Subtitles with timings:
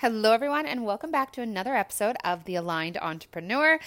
[0.00, 3.80] Hello, everyone, and welcome back to another episode of The Aligned Entrepreneur.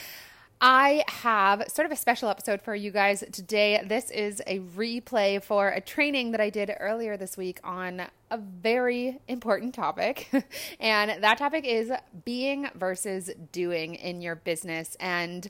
[0.59, 3.81] I have sort of a special episode for you guys today.
[3.87, 8.37] This is a replay for a training that I did earlier this week on a
[8.37, 10.29] very important topic.
[10.81, 11.93] and that topic is
[12.25, 14.97] being versus doing in your business.
[14.99, 15.49] And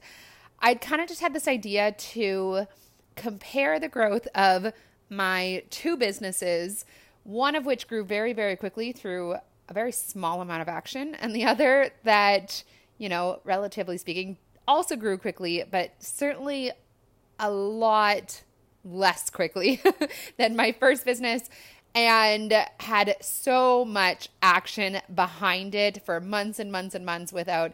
[0.60, 2.68] I'd kind of just had this idea to
[3.16, 4.74] compare the growth of
[5.10, 6.86] my two businesses,
[7.24, 9.38] one of which grew very, very quickly through
[9.72, 12.62] a very small amount of action, and the other that,
[12.98, 16.72] you know, relatively speaking, also grew quickly, but certainly
[17.40, 18.44] a lot
[18.84, 19.82] less quickly
[20.38, 21.50] than my first business
[21.96, 27.72] and had so much action behind it for months and months and months without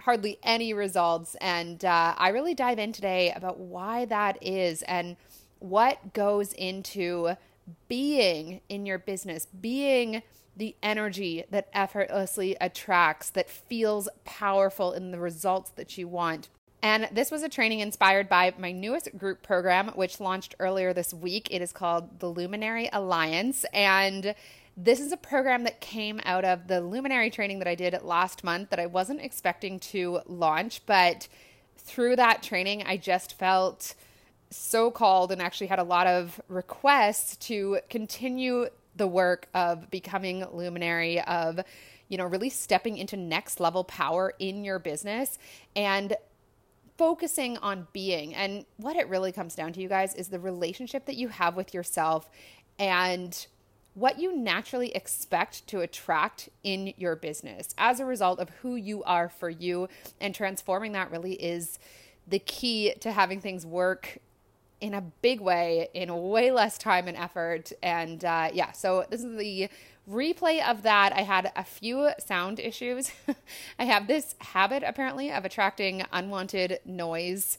[0.00, 1.36] hardly any results.
[1.40, 5.16] And uh, I really dive in today about why that is and
[5.60, 7.36] what goes into
[7.88, 10.22] being in your business, being
[10.56, 16.48] the energy that effortlessly attracts, that feels powerful in the results that you want.
[16.82, 21.12] And this was a training inspired by my newest group program, which launched earlier this
[21.12, 21.48] week.
[21.50, 23.64] It is called the Luminary Alliance.
[23.72, 24.34] And
[24.76, 28.44] this is a program that came out of the Luminary training that I did last
[28.44, 30.82] month that I wasn't expecting to launch.
[30.86, 31.28] But
[31.78, 33.94] through that training, I just felt
[34.50, 40.44] so called and actually had a lot of requests to continue the work of becoming
[40.52, 41.60] luminary of
[42.08, 45.38] you know really stepping into next level power in your business
[45.74, 46.16] and
[46.96, 48.34] focusing on being.
[48.34, 51.56] And what it really comes down to you guys is the relationship that you have
[51.56, 52.28] with yourself
[52.78, 53.46] and
[53.94, 59.02] what you naturally expect to attract in your business as a result of who you
[59.04, 59.88] are for you.
[60.20, 61.78] And transforming that really is
[62.26, 64.18] the key to having things work
[64.80, 67.72] in a big way in way less time and effort.
[67.82, 69.68] And uh, yeah, so this is the
[70.08, 71.12] replay of that.
[71.12, 73.10] I had a few sound issues.
[73.78, 77.58] I have this habit apparently of attracting unwanted noise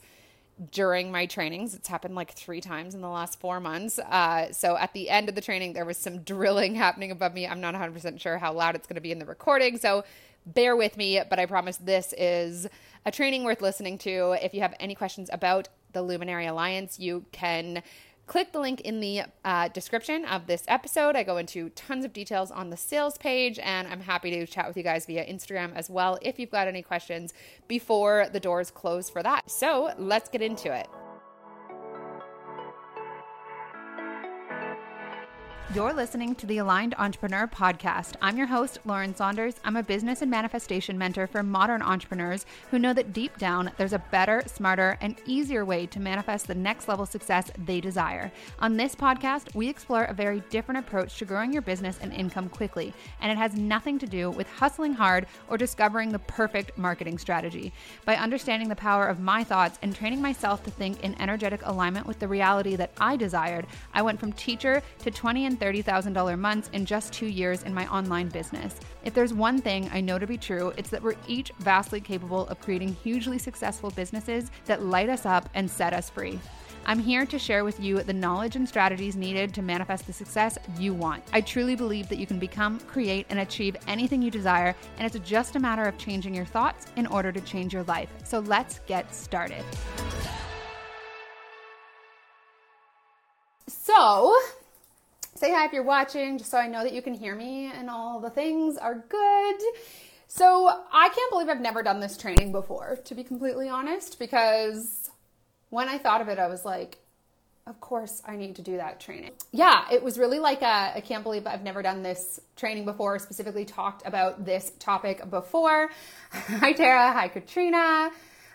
[0.72, 1.76] during my trainings.
[1.76, 4.00] It's happened like three times in the last four months.
[4.00, 7.48] Uh, so at the end of the training, there was some drilling happening above me.
[7.48, 9.78] I'm not 100% sure how loud it's going to be in the recording.
[9.78, 10.04] So
[10.46, 12.68] bear with me, but I promise this is
[13.06, 14.38] a training worth listening to.
[14.42, 17.84] If you have any questions about the Luminary Alliance, you can
[18.28, 21.16] click the link in the uh, description of this episode.
[21.16, 24.68] I go into tons of details on the sales page, and I'm happy to chat
[24.68, 27.34] with you guys via Instagram as well if you've got any questions
[27.68, 29.50] before the doors close for that.
[29.50, 30.88] So let's get into it.
[35.76, 38.14] You're listening to the Aligned Entrepreneur Podcast.
[38.22, 39.56] I'm your host, Lauren Saunders.
[39.66, 43.92] I'm a business and manifestation mentor for modern entrepreneurs who know that deep down there's
[43.92, 48.32] a better, smarter, and easier way to manifest the next level success they desire.
[48.60, 52.48] On this podcast, we explore a very different approach to growing your business and income
[52.48, 57.18] quickly, and it has nothing to do with hustling hard or discovering the perfect marketing
[57.18, 57.74] strategy.
[58.06, 62.08] By understanding the power of my thoughts and training myself to think in energetic alignment
[62.08, 66.70] with the reality that I desired, I went from teacher to 20 and $30,000 months
[66.74, 68.76] in just two years in my online business.
[69.04, 72.48] If there's one thing I know to be true, it's that we're each vastly capable
[72.48, 76.40] of creating hugely successful businesses that light us up and set us free.
[76.86, 80.58] I'm here to share with you the knowledge and strategies needed to manifest the success
[80.80, 81.22] you want.
[81.34, 85.28] I truly believe that you can become, create, and achieve anything you desire, and it's
[85.28, 88.10] just a matter of changing your thoughts in order to change your life.
[88.24, 89.66] So let's get started.
[93.68, 94.34] So,
[95.38, 97.90] say hi if you're watching, just so I know that you can hear me and
[97.90, 99.62] all the things are good.
[100.28, 105.10] So, I can't believe I've never done this training before, to be completely honest, because
[105.70, 106.98] when I thought of it, I was like,
[107.66, 109.32] of course I need to do that training.
[109.52, 113.66] Yeah, it was really like I can't believe I've never done this training before, specifically
[113.66, 115.90] talked about this topic before.
[116.32, 117.12] hi, Tara.
[117.14, 118.10] Hi, Katrina.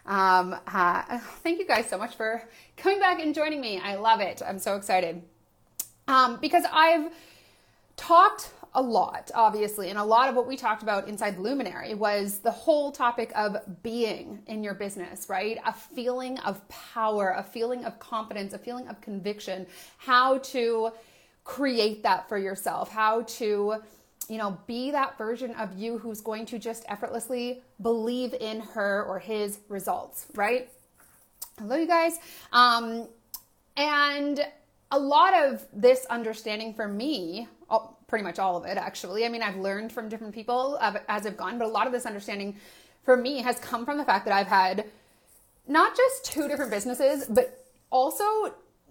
[0.05, 2.43] Um, uh, thank you guys so much for
[2.77, 3.79] coming back and joining me.
[3.79, 4.43] I love it.
[4.45, 5.23] I'm so excited
[6.09, 7.13] um, because I've
[7.97, 12.39] talked a lot, obviously, and a lot of what we talked about inside Luminary was
[12.39, 15.59] the whole topic of being in your business, right?
[15.67, 19.67] A feeling of power, a feeling of confidence, a feeling of conviction,
[19.99, 20.91] how to
[21.45, 23.77] create that for yourself, how to
[24.29, 29.05] you know, be that version of you who's going to just effortlessly believe in her
[29.05, 30.71] or his results, right?
[31.59, 32.19] Hello, you guys.
[32.53, 33.09] Um,
[33.77, 34.41] and
[34.93, 37.49] a lot of this understanding for me,
[38.07, 40.79] pretty much all of it actually, I mean, I've learned from different people
[41.09, 42.57] as I've gone, but a lot of this understanding
[43.03, 44.85] for me has come from the fact that I've had
[45.67, 48.25] not just two different businesses, but also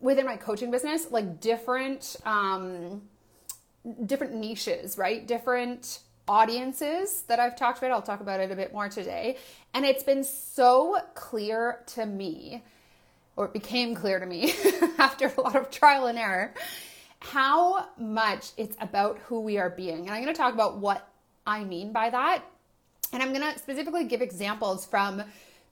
[0.01, 3.03] within my coaching business, like different, um,
[4.07, 5.27] different niches, right?
[5.27, 7.91] Different audiences that I've talked about.
[7.91, 9.37] I'll talk about it a bit more today.
[9.75, 12.63] And it's been so clear to me,
[13.35, 14.53] or it became clear to me
[14.97, 16.53] after a lot of trial and error,
[17.19, 20.01] how much it's about who we are being.
[20.01, 21.07] And I'm going to talk about what
[21.45, 22.43] I mean by that.
[23.13, 25.23] And I'm going to specifically give examples from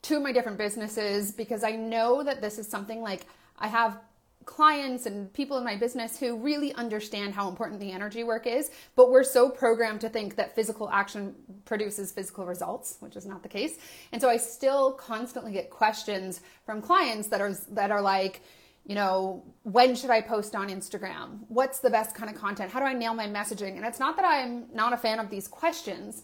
[0.02, 3.26] two of my different businesses because I know that this is something like
[3.58, 4.00] I have
[4.50, 8.72] clients and people in my business who really understand how important the energy work is,
[8.96, 11.36] but we're so programmed to think that physical action
[11.66, 13.78] produces physical results, which is not the case.
[14.12, 18.42] And so I still constantly get questions from clients that are that are like,
[18.86, 21.42] you know, when should I post on Instagram?
[21.48, 22.72] What's the best kind of content?
[22.72, 23.78] How do I nail my messaging?
[23.78, 26.24] And it's not that I'm not a fan of these questions.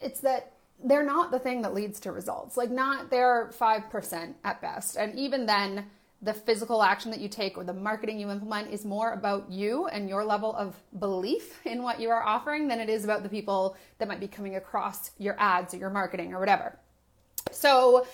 [0.00, 0.52] It's that
[0.84, 2.58] they're not the thing that leads to results.
[2.58, 4.96] Like not they're 5% at best.
[4.98, 5.86] And even then
[6.24, 9.86] the physical action that you take or the marketing you implement is more about you
[9.88, 13.28] and your level of belief in what you are offering than it is about the
[13.28, 16.78] people that might be coming across your ads or your marketing or whatever.
[17.50, 18.06] So,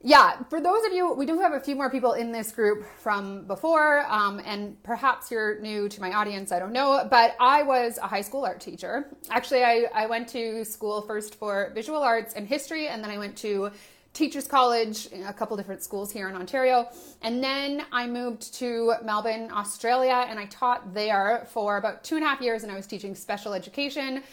[0.00, 2.86] yeah, for those of you, we do have a few more people in this group
[3.00, 7.62] from before, um, and perhaps you're new to my audience, I don't know, but I
[7.62, 9.08] was a high school art teacher.
[9.28, 13.18] Actually, I, I went to school first for visual arts and history, and then I
[13.18, 13.72] went to
[14.18, 16.88] Teachers College, a couple different schools here in Ontario.
[17.22, 22.24] And then I moved to Melbourne, Australia, and I taught there for about two and
[22.24, 24.24] a half years, and I was teaching special education.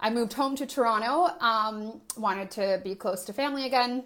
[0.00, 4.04] I moved home to Toronto, um, wanted to be close to family again,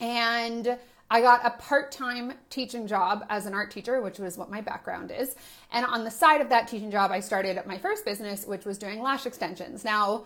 [0.00, 0.78] and
[1.10, 4.62] I got a part time teaching job as an art teacher, which was what my
[4.62, 5.36] background is.
[5.70, 8.78] And on the side of that teaching job, I started my first business, which was
[8.78, 9.84] doing lash extensions.
[9.84, 10.24] Now,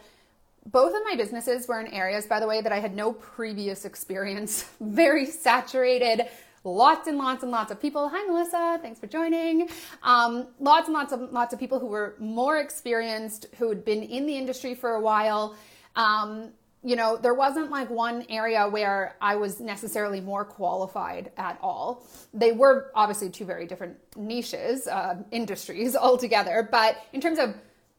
[0.66, 3.84] both of my businesses were in areas, by the way, that I had no previous
[3.84, 4.68] experience.
[4.80, 6.28] Very saturated,
[6.64, 8.08] lots and lots and lots of people.
[8.08, 8.78] Hi, Melissa.
[8.82, 9.68] Thanks for joining.
[10.02, 14.02] Um, lots and lots of lots of people who were more experienced, who had been
[14.02, 15.56] in the industry for a while.
[15.96, 16.52] Um,
[16.82, 22.06] you know, there wasn't like one area where I was necessarily more qualified at all.
[22.32, 26.66] They were obviously two very different niches, uh, industries altogether.
[26.70, 27.54] But in terms of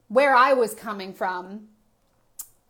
[0.07, 1.67] where I was coming from,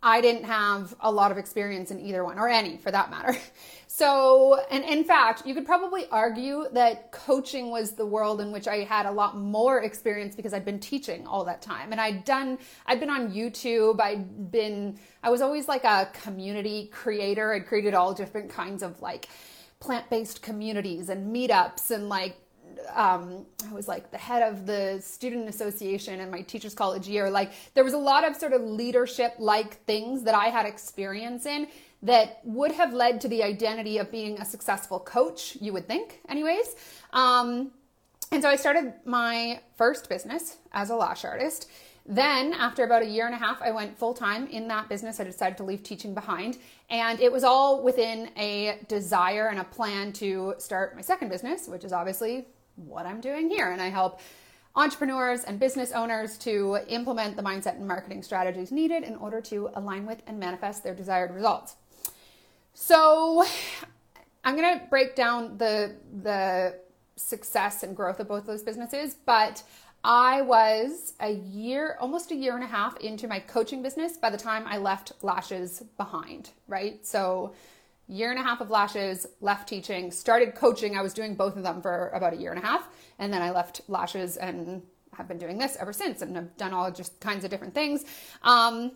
[0.03, 3.37] I didn't have a lot of experience in either one, or any for that matter.
[3.93, 8.65] So, and in fact, you could probably argue that coaching was the world in which
[8.65, 11.91] I had a lot more experience because I'd been teaching all that time.
[11.91, 16.87] And I'd done, I'd been on YouTube, I'd been, I was always like a community
[16.93, 17.53] creator.
[17.53, 19.27] I'd created all different kinds of like
[19.81, 22.37] plant based communities and meetups and like
[22.93, 27.29] um, I was like the head of the student association in my teachers college year.
[27.29, 31.45] Like there was a lot of sort of leadership like things that I had experience
[31.45, 31.67] in
[32.03, 36.19] that would have led to the identity of being a successful coach, you would think,
[36.27, 36.75] anyways.
[37.13, 37.71] Um,
[38.31, 41.69] and so I started my first business as a lash artist.
[42.05, 45.19] Then, after about a year and a half, I went full time in that business.
[45.19, 46.57] I decided to leave teaching behind.
[46.89, 51.67] And it was all within a desire and a plan to start my second business,
[51.67, 53.71] which is obviously what I'm doing here.
[53.71, 54.19] And I help
[54.75, 59.69] entrepreneurs and business owners to implement the mindset and marketing strategies needed in order to
[59.75, 61.75] align with and manifest their desired results.
[62.73, 63.45] So
[64.43, 66.79] I'm going to break down the the
[67.17, 69.61] success and growth of both those businesses, but
[70.03, 74.31] I was a year, almost a year and a half into my coaching business by
[74.31, 77.05] the time I left lashes behind, right?
[77.05, 77.53] So
[78.11, 80.97] year and a half of lashes, left teaching, started coaching.
[80.97, 82.89] I was doing both of them for about a year and a half.
[83.19, 84.81] And then I left lashes and
[85.13, 88.03] have been doing this ever since and have done all just kinds of different things.
[88.43, 88.91] Um,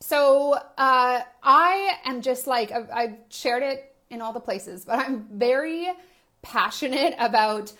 [0.00, 4.98] so uh, I am just like, I've, I've shared it in all the places, but
[4.98, 5.88] I'm very
[6.42, 7.72] passionate about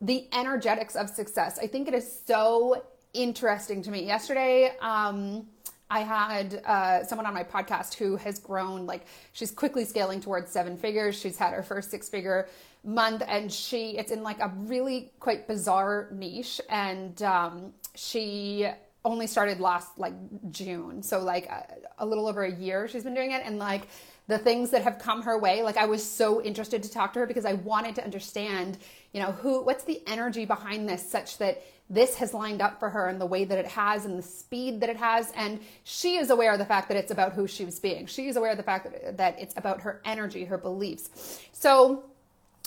[0.00, 1.58] the energetics of success.
[1.62, 4.04] I think it is so interesting to me.
[4.04, 5.46] Yesterday, um,
[5.90, 10.50] I had uh, someone on my podcast who has grown, like, she's quickly scaling towards
[10.50, 11.18] seven figures.
[11.18, 12.48] She's had her first six figure
[12.84, 16.60] month, and she, it's in like a really quite bizarre niche.
[16.68, 18.68] And um, she
[19.04, 20.14] only started last like
[20.50, 21.02] June.
[21.02, 21.66] So, like, a,
[21.98, 23.42] a little over a year she's been doing it.
[23.44, 23.88] And like,
[24.28, 27.18] the things that have come her way, like, I was so interested to talk to
[27.18, 28.78] her because I wanted to understand,
[29.12, 32.88] you know, who, what's the energy behind this such that this has lined up for
[32.88, 35.32] her and the way that it has and the speed that it has.
[35.32, 38.06] And she is aware of the fact that it's about who she was being.
[38.06, 41.40] She is aware of the fact that, that it's about her energy, her beliefs.
[41.52, 42.04] So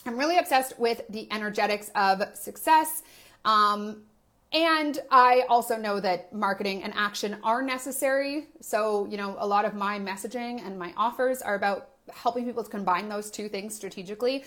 [0.06, 3.01] I'm really obsessed with the energetics of success.
[3.46, 4.03] Um,
[4.51, 8.48] and I also know that marketing and action are necessary.
[8.60, 12.63] So, you know, a lot of my messaging and my offers are about helping people
[12.63, 14.44] to combine those two things strategically.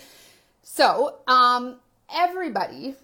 [0.62, 1.76] So, um,
[2.14, 2.94] everybody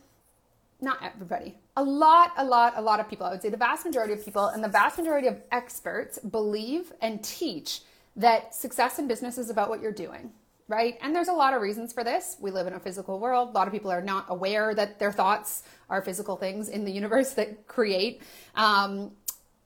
[0.83, 3.85] not everybody, a lot, a lot, a lot of people, I would say the vast
[3.85, 7.81] majority of people and the vast majority of experts believe and teach
[8.17, 10.33] that success in business is about what you're doing,
[10.69, 10.99] right?
[11.01, 12.37] And there's a lot of reasons for this.
[12.41, 13.51] We live in a physical world.
[13.51, 16.93] A lot of people are not aware that their thoughts are physical things in the
[16.93, 18.23] universe that create.
[18.55, 19.13] Um,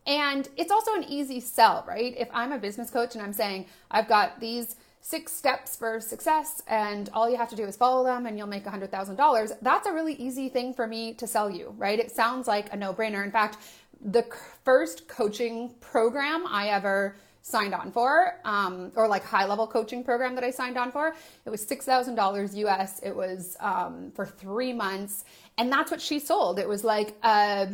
[0.07, 2.15] and it's also an easy sell, right?
[2.17, 4.77] If I'm a business coach and I'm saying, I've got these
[5.09, 8.49] six steps for success and all you have to do is follow them and you'll
[8.49, 12.01] make $100,000, that's a really easy thing for me to sell you, right?
[12.01, 13.25] It sounds like a no brainer.
[13.25, 13.59] In fact,
[14.05, 14.25] the
[14.65, 20.35] first coaching program I ever signed on for, um, or like high level coaching program
[20.35, 22.99] that I signed on for, it was $6,000 US.
[23.05, 25.25] It was um, for three months.
[25.57, 26.59] And that's what she sold.
[26.59, 27.67] It was like, uh,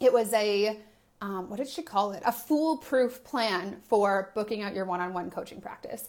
[0.00, 0.80] it was a,
[1.20, 2.24] um, what did she call it?
[2.26, 6.08] A foolproof plan for booking out your one on one coaching practice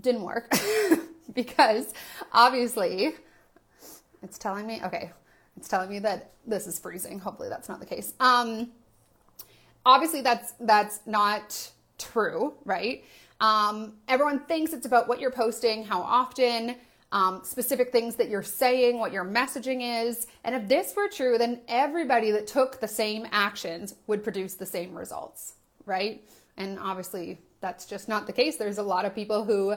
[0.00, 0.52] didn't work
[1.34, 1.92] because
[2.32, 3.14] obviously
[4.22, 5.12] it's telling me, okay,
[5.56, 7.18] it's telling me that this is freezing.
[7.18, 8.14] Hopefully that's not the case.
[8.20, 8.70] Um,
[9.84, 13.04] obviously that's, that's not true, right?
[13.40, 16.76] Um, everyone thinks it's about what you're posting, how often,
[17.10, 20.26] um, specific things that you're saying, what your messaging is.
[20.44, 24.64] And if this were true, then everybody that took the same actions would produce the
[24.64, 26.24] same results, right?
[26.56, 28.56] And obviously, that's just not the case.
[28.56, 29.74] There's a lot of people who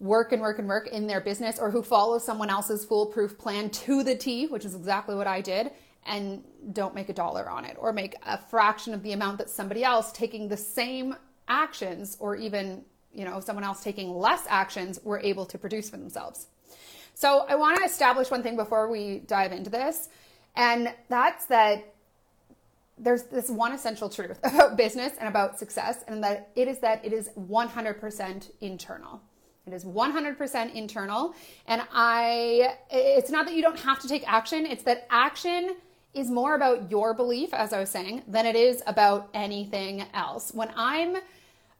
[0.00, 3.70] work and work and work in their business or who follow someone else's foolproof plan
[3.70, 5.70] to the T, which is exactly what I did,
[6.06, 6.42] and
[6.72, 9.84] don't make a dollar on it or make a fraction of the amount that somebody
[9.84, 11.14] else taking the same
[11.48, 15.98] actions or even, you know, someone else taking less actions were able to produce for
[15.98, 16.46] themselves.
[17.14, 20.08] So I want to establish one thing before we dive into this,
[20.56, 21.94] and that's that
[23.00, 27.04] there's this one essential truth about business and about success, and that it is that
[27.04, 29.20] it is 100% internal.
[29.66, 31.34] It is 100% internal.
[31.66, 35.76] And I, it's not that you don't have to take action, it's that action
[36.12, 40.52] is more about your belief, as I was saying, than it is about anything else.
[40.52, 41.16] When I'm,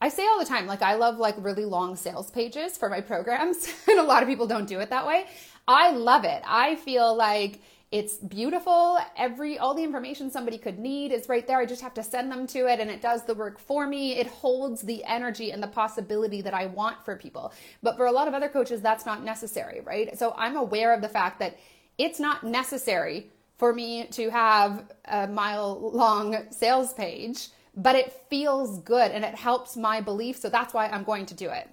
[0.00, 3.00] I say all the time, like I love like really long sales pages for my
[3.00, 5.26] programs, and a lot of people don't do it that way.
[5.66, 6.42] I love it.
[6.46, 7.60] I feel like
[7.92, 8.98] it's beautiful.
[9.16, 11.58] Every all the information somebody could need is right there.
[11.58, 14.12] I just have to send them to it and it does the work for me.
[14.12, 17.52] It holds the energy and the possibility that I want for people.
[17.82, 20.16] But for a lot of other coaches that's not necessary, right?
[20.16, 21.58] So I'm aware of the fact that
[21.98, 28.78] it's not necessary for me to have a mile long sales page, but it feels
[28.78, 31.68] good and it helps my belief, so that's why I'm going to do it.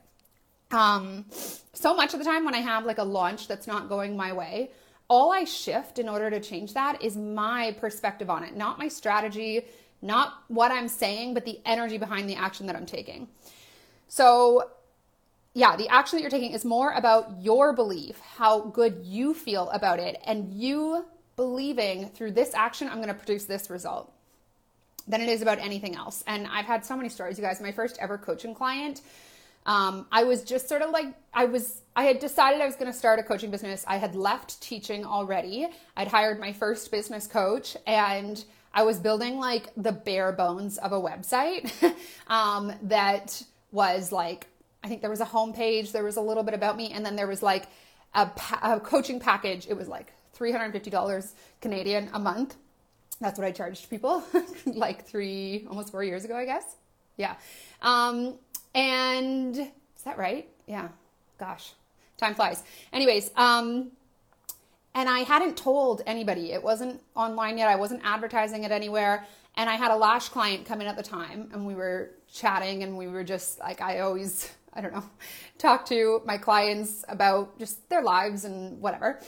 [0.72, 1.26] Um
[1.74, 4.34] so much of the time when I have like a launch that's not going my
[4.34, 4.72] way,
[5.10, 8.88] all I shift in order to change that is my perspective on it, not my
[8.88, 9.66] strategy,
[10.02, 13.28] not what I'm saying, but the energy behind the action that I'm taking.
[14.08, 14.70] So,
[15.54, 19.70] yeah, the action that you're taking is more about your belief, how good you feel
[19.70, 24.12] about it, and you believing through this action, I'm going to produce this result
[25.08, 26.24] than it is about anything else.
[26.28, 27.62] And I've had so many stories, you guys.
[27.62, 29.02] My first ever coaching client
[29.68, 32.92] um, I was just sort of like, I was, I had decided I was going
[32.92, 33.84] to start a coaching business.
[33.86, 35.68] I had left teaching already.
[35.96, 38.44] I'd hired my first business coach and
[38.74, 41.70] I was building like the bare bones of a website
[42.28, 44.48] um, that was like,
[44.84, 47.18] I think there was a homepage, there was a little bit about me, and then
[47.18, 47.68] there was like
[48.14, 49.68] a, pa- a coaching package.
[49.68, 52.56] It was like $350 Canadian a month.
[53.20, 54.24] That's what I charged people
[54.66, 56.76] like three, almost four years ago, I guess.
[57.18, 57.36] Yeah.
[57.82, 58.36] Um,
[58.78, 60.48] and is that right?
[60.68, 60.90] Yeah.
[61.40, 61.74] Gosh,
[62.18, 62.64] time flies.
[62.94, 63.92] Anyways, um,
[64.94, 66.54] and I hadn't told anybody.
[66.54, 67.68] It wasn't online yet.
[67.68, 69.26] I wasn't advertising it anywhere.
[69.56, 72.84] And I had a lash client come in at the time, and we were chatting,
[72.84, 75.04] and we were just like, I always, I don't know,
[75.58, 79.20] talk to my clients about just their lives and whatever.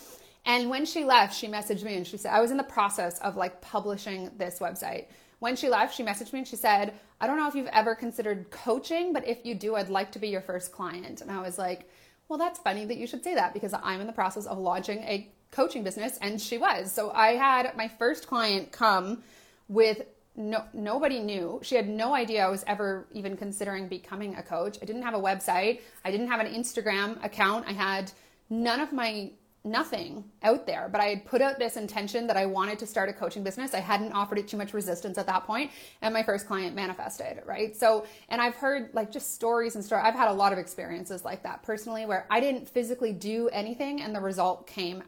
[0.46, 3.20] And when she left, she messaged me and she said, I was in the process
[3.20, 5.06] of like publishing this website.
[5.40, 7.96] When she left, she messaged me and she said, I don't know if you've ever
[7.96, 11.22] considered coaching, but if you do, I'd like to be your first client.
[11.22, 11.90] And I was like,
[12.28, 15.00] well, that's funny that you should say that because I'm in the process of launching
[15.00, 16.18] a coaching business.
[16.22, 16.92] And she was.
[16.92, 19.24] So I had my first client come
[19.68, 20.04] with
[20.36, 21.60] no, nobody knew.
[21.64, 24.78] She had no idea I was ever even considering becoming a coach.
[24.82, 25.82] I didn't have a website.
[26.06, 27.66] I didn't have an Instagram account.
[27.68, 28.12] I had
[28.50, 29.32] none of my
[29.64, 33.10] nothing out there, but I had put out this intention that I wanted to start
[33.10, 33.74] a coaching business.
[33.74, 37.42] I hadn't offered it too much resistance at that point, and my first client manifested,
[37.46, 37.76] right?
[37.76, 40.06] So, and I've heard like just stories and stories.
[40.06, 44.02] I've had a lot of experiences like that personally where I didn't physically do anything
[44.02, 45.04] and the result came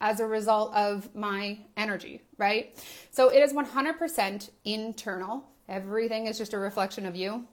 [0.00, 2.76] as a result of my energy, right?
[3.12, 5.44] So it is 100% internal.
[5.68, 7.46] Everything is just a reflection of you.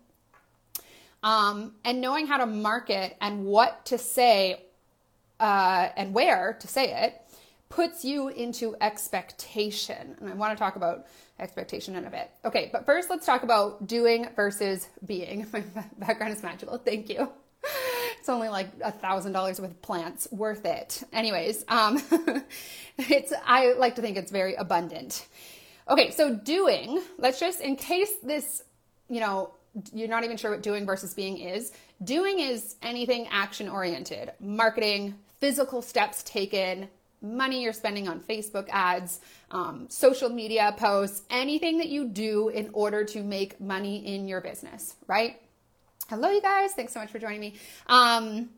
[1.22, 4.64] Um, and knowing how to market and what to say
[5.40, 7.22] uh, and where to say it
[7.70, 10.16] puts you into expectation.
[10.20, 11.06] And I want to talk about
[11.40, 12.32] expectation in a bit.
[12.44, 15.46] Okay, but first let's talk about doing versus being.
[15.54, 15.64] My
[16.00, 16.78] background is magical.
[16.78, 17.30] Thank you.
[18.20, 21.04] It's only like a thousand dollars with plants, worth it.
[21.14, 22.02] Anyways, um,
[22.98, 25.28] it's I like to think it's very abundant.
[25.88, 27.02] Okay, so doing.
[27.18, 28.64] Let's just in case this,
[29.10, 29.54] you know,
[29.94, 31.72] you're not even sure what doing versus being is.
[32.04, 36.90] Doing is anything action oriented, marketing, physical steps taken,
[37.22, 39.20] money you're spending on Facebook ads,
[39.52, 44.42] um, social media posts, anything that you do in order to make money in your
[44.42, 45.40] business, right?
[46.10, 46.74] Hello, you guys.
[46.74, 47.56] Thanks so much for joining me.
[47.88, 48.50] Um,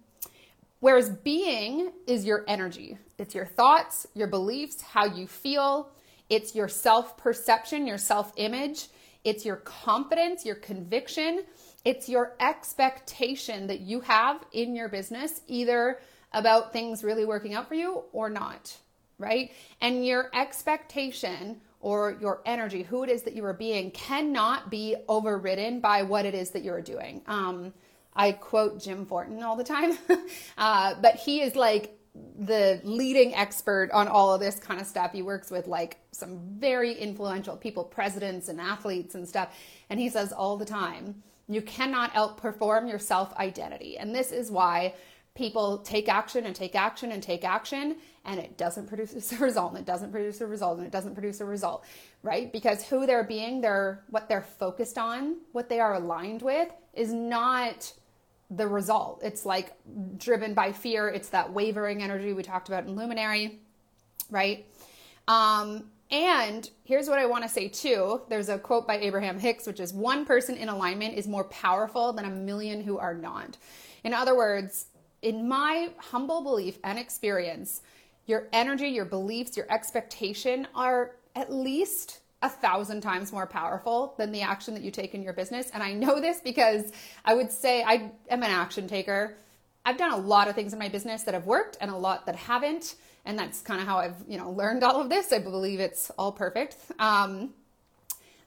[0.80, 5.90] whereas being is your energy, it's your thoughts, your beliefs, how you feel,
[6.30, 8.88] it's your self perception, your self image,
[9.24, 11.44] it's your confidence, your conviction,
[11.84, 16.00] it's your expectation that you have in your business, either
[16.34, 18.76] about things really working out for you or not,
[19.18, 19.52] right?
[19.82, 24.96] And your expectation or your energy, who it is that you are being, cannot be
[25.08, 27.22] overridden by what it is that you're doing.
[27.28, 27.74] Um,
[28.16, 29.98] I quote Jim Fortin all the time,
[30.58, 31.98] uh, but he is like
[32.38, 35.14] the leading expert on all of this kind of stuff.
[35.14, 39.56] He works with like some very influential people, presidents and athletes and stuff.
[39.90, 43.98] And he says all the time, you cannot outperform your self identity.
[43.98, 44.94] And this is why
[45.36, 47.96] people take action and take action and take action
[48.26, 51.14] and it doesn't produce a result and it doesn't produce a result and it doesn't
[51.14, 51.86] produce a result
[52.22, 56.70] right because who they're being they're what they're focused on what they are aligned with
[56.94, 57.94] is not
[58.50, 59.74] the result it's like
[60.18, 63.60] driven by fear it's that wavering energy we talked about in luminary
[64.30, 64.66] right
[65.28, 68.22] um, and here's what I want to say too.
[68.28, 72.12] There's a quote by Abraham Hicks, which is one person in alignment is more powerful
[72.12, 73.56] than a million who are not.
[74.04, 74.88] In other words,
[75.22, 77.82] in my humble belief and experience,
[78.26, 84.32] your energy, your beliefs, your expectation are at least a thousand times more powerful than
[84.32, 85.70] the action that you take in your business.
[85.74, 86.92] And I know this because
[87.24, 89.38] I would say I am an action taker.
[89.86, 92.26] I've done a lot of things in my business that have worked and a lot
[92.26, 92.96] that haven't.
[93.26, 95.32] And that's kind of how I've, you know, learned all of this.
[95.32, 96.78] I believe it's all perfect.
[96.98, 97.54] Um,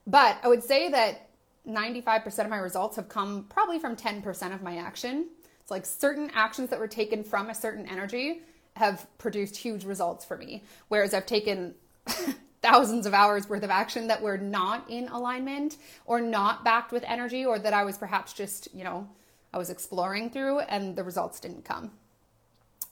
[0.07, 1.29] but I would say that
[1.67, 5.29] 95% of my results have come probably from 10% of my action.
[5.65, 8.43] It's like certain actions that were taken from a certain energy
[8.77, 10.63] have produced huge results for me.
[10.89, 11.75] Whereas I've taken
[12.63, 17.03] thousands of hours worth of action that were not in alignment or not backed with
[17.05, 19.09] energy or that I was perhaps just, you know,
[19.55, 21.93] I was exploring through and the results didn't come.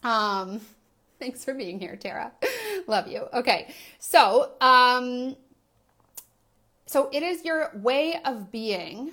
[0.03, 0.63] Um,
[1.19, 2.33] thanks for being here, Tara.
[2.87, 3.27] Love you.
[3.35, 3.75] Okay.
[3.99, 5.37] So, um,
[6.87, 9.11] so it is your way of being.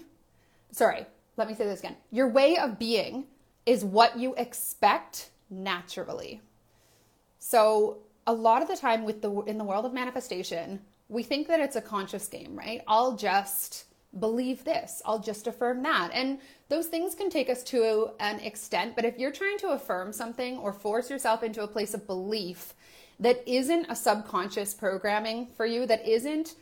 [0.72, 1.98] Sorry, let me say this again.
[2.10, 3.26] Your way of being
[3.70, 6.42] is what you expect naturally.
[7.38, 11.48] So, a lot of the time with the in the world of manifestation, we think
[11.48, 12.82] that it's a conscious game, right?
[12.88, 13.86] I'll just
[14.20, 16.10] believe this, I'll just affirm that.
[16.14, 20.14] And those things can take us to an extent, but if you're trying to affirm
[20.14, 22.74] something or force yourself into a place of belief
[23.20, 26.56] that isn't a subconscious programming for you, that isn't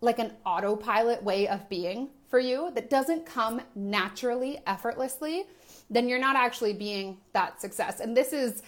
[0.00, 5.44] like an autopilot way of being for you, that doesn't come naturally, effortlessly,
[5.90, 8.00] then you're not actually being that success.
[8.00, 8.62] And this is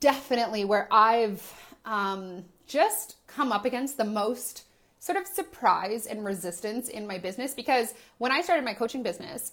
[0.00, 1.42] definitely where I've
[1.84, 4.64] um, just come up against the most
[4.98, 9.52] sort of surprise and resistance in my business because when I started my coaching business,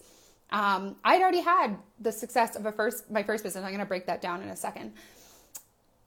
[0.52, 3.64] um, I'd already had the success of a first my first business.
[3.64, 4.94] I'm going to break that down in a second.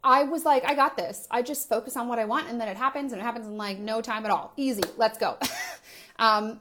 [0.02, 1.26] I was like, I got this.
[1.30, 3.56] I just focus on what I want, and then it happens, and it happens in
[3.56, 4.52] like no time at all.
[4.56, 5.36] Easy, let's go.
[6.18, 6.60] um,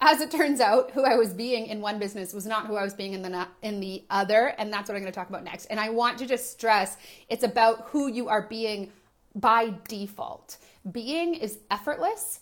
[0.00, 2.82] as it turns out, who I was being in one business was not who I
[2.82, 5.44] was being in the in the other, and that's what I'm going to talk about
[5.44, 5.66] next.
[5.66, 6.96] And I want to just stress
[7.28, 8.92] it's about who you are being
[9.34, 10.58] by default.
[10.90, 12.40] Being is effortless.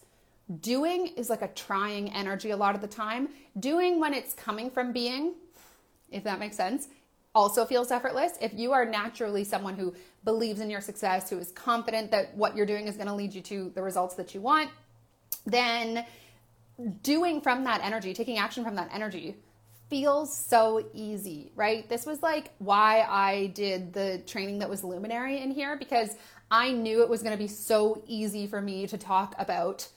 [0.60, 3.28] Doing is like a trying energy a lot of the time.
[3.58, 5.34] Doing when it's coming from being,
[6.10, 6.88] if that makes sense,
[7.34, 8.36] also feels effortless.
[8.40, 12.56] If you are naturally someone who believes in your success, who is confident that what
[12.56, 14.70] you're doing is going to lead you to the results that you want,
[15.46, 16.04] then
[17.02, 19.36] doing from that energy, taking action from that energy
[19.90, 21.88] feels so easy, right?
[21.88, 26.16] This was like why I did the training that was luminary in here because
[26.50, 29.88] I knew it was going to be so easy for me to talk about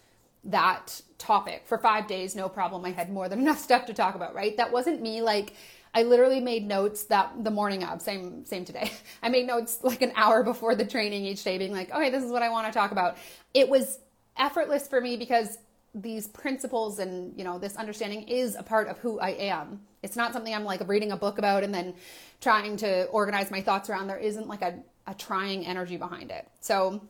[0.43, 2.85] that topic for 5 days no problem.
[2.85, 4.55] I had more than enough stuff to talk about, right?
[4.57, 5.53] That wasn't me like
[5.93, 8.91] I literally made notes that the morning of, same same today.
[9.23, 12.23] I made notes like an hour before the training each day being like, "Okay, this
[12.23, 13.17] is what I want to talk about."
[13.53, 13.99] It was
[14.37, 15.57] effortless for me because
[16.01, 19.81] these principles and you know this understanding is a part of who I am.
[20.03, 21.95] It's not something I'm like reading a book about and then
[22.39, 24.07] trying to organize my thoughts around.
[24.07, 26.47] There isn't like a a trying energy behind it.
[26.59, 27.01] So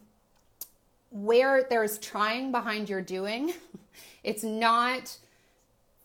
[1.10, 3.54] where there's trying behind your doing,
[4.24, 5.18] it's not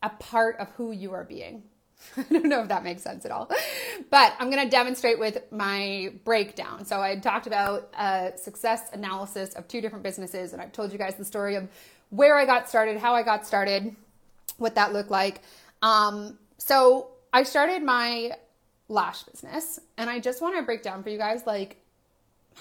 [0.03, 1.63] a part of who you are being.
[2.17, 3.51] I don't know if that makes sense at all.
[4.11, 6.85] But I'm going to demonstrate with my breakdown.
[6.85, 10.99] So I talked about a success analysis of two different businesses, and I've told you
[10.99, 11.69] guys the story of
[12.13, 13.97] where I got started, how I got started,
[14.59, 15.41] what that looked like.
[15.81, 18.33] Um, so I started my
[18.89, 21.79] lash business, and I just want to break down for you guys like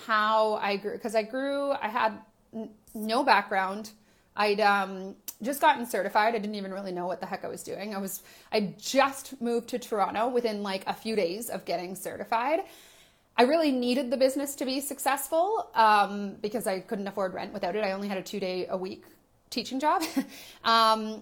[0.06, 1.72] how I grew because I grew.
[1.72, 2.14] I had
[2.56, 3.92] n- no background.
[4.38, 6.34] I'd um, just gotten certified.
[6.34, 7.94] I didn't even really know what the heck I was doing.
[7.94, 12.62] I was I just moved to Toronto within like a few days of getting certified.
[13.36, 17.76] I really needed the business to be successful um, because I couldn't afford rent without
[17.76, 17.84] it.
[17.84, 19.04] I only had a two day a week
[19.52, 20.02] teaching job.
[20.64, 21.22] um,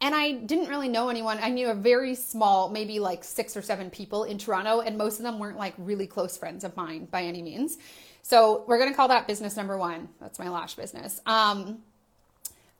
[0.00, 1.38] and I didn't really know anyone.
[1.42, 5.18] I knew a very small, maybe like six or seven people in Toronto, and most
[5.18, 7.76] of them weren't like really close friends of mine by any means.
[8.22, 10.08] So we're gonna call that business number one.
[10.18, 11.20] That's my lash business.
[11.26, 11.82] Um,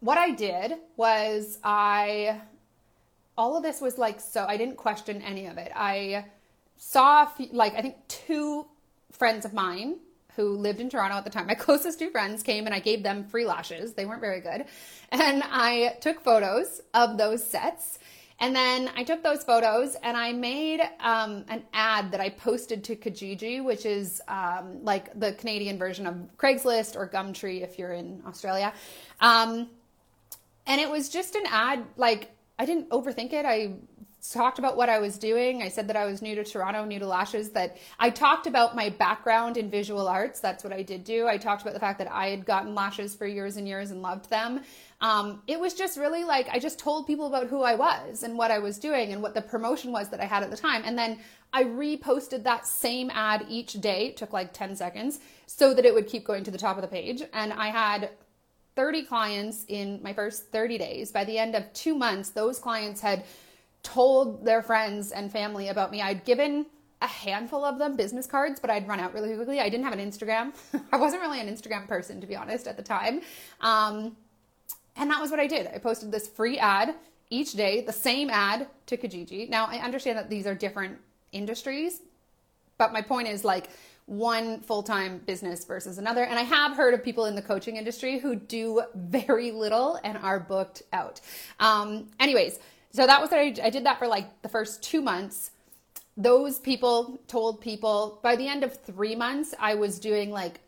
[0.01, 2.41] what I did was I,
[3.37, 5.71] all of this was like, so I didn't question any of it.
[5.77, 6.25] I
[6.79, 8.67] saw, like, I think two
[9.13, 9.97] friends of mine
[10.41, 13.03] who lived in Toronto at the time, my closest two friends came and I gave
[13.03, 13.93] them free lashes.
[13.93, 14.65] They weren't very good.
[15.11, 17.99] And I took photos of those sets.
[18.43, 22.83] And then I took those photos and I made um, an ad that I posted
[22.85, 27.93] to Kijiji, which is um, like the Canadian version of Craigslist or Gumtree if you're
[27.93, 28.73] in Australia.
[29.21, 29.69] Um,
[30.67, 33.45] and it was just an ad, like, I didn't overthink it.
[33.45, 33.75] I
[34.23, 35.63] talked about what I was doing.
[35.63, 38.77] I said that I was new to Toronto, new to lashes, that I talked about
[38.77, 40.41] my background in visual arts.
[40.41, 41.27] That's what I did do.
[41.27, 44.03] I talked about the fact that I had gotten lashes for years and years and
[44.03, 44.61] loved them.
[45.01, 48.37] Um, it was just really like I just told people about who I was and
[48.37, 50.83] what I was doing and what the promotion was that I had at the time.
[50.85, 51.19] And then
[51.53, 54.09] I reposted that same ad each day.
[54.09, 56.83] It took like 10 seconds so that it would keep going to the top of
[56.83, 57.23] the page.
[57.33, 58.11] And I had
[58.77, 61.11] 30 clients in my first 30 days.
[61.11, 63.25] By the end of two months, those clients had
[63.83, 66.03] told their friends and family about me.
[66.03, 66.67] I'd given
[67.03, 69.61] a handful of them business cards, but I'd run out really quickly.
[69.61, 70.53] I didn't have an Instagram.
[70.93, 73.23] I wasn't really an Instagram person, to be honest, at the time.
[73.61, 74.17] Um,
[74.97, 75.67] and that was what I did.
[75.69, 76.95] I posted this free ad
[77.31, 79.49] each day, the same ad to Kijiji.
[79.49, 80.99] Now, I understand that these are different
[81.33, 82.03] industries,
[82.77, 83.71] but my point is like,
[84.11, 86.25] one full time business versus another.
[86.25, 90.19] And I have heard of people in the coaching industry who do very little and
[90.19, 91.21] are booked out.
[91.61, 92.59] Um, anyways,
[92.93, 95.53] so that was what I, I did that for like the first two months.
[96.17, 100.61] Those people told people by the end of three months, I was doing like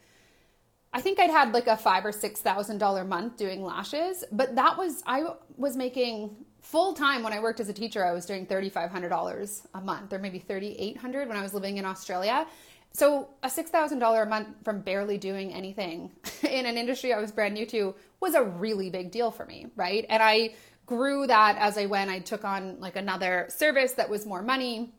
[0.94, 4.56] I think I'd had like a five or six thousand dollar month doing lashes, but
[4.56, 5.24] that was I
[5.56, 8.04] was making full time when I worked as a teacher.
[8.04, 11.36] I was doing thirty five hundred dollars a month, or maybe thirty eight hundred when
[11.36, 12.46] I was living in Australia,
[12.94, 16.10] so a $6,000 a month from barely doing anything
[16.42, 19.66] in an industry I was brand new to was a really big deal for me,
[19.76, 20.04] right?
[20.08, 20.54] And I
[20.92, 22.10] grew that as I went.
[22.10, 24.92] I took on like another service that was more money.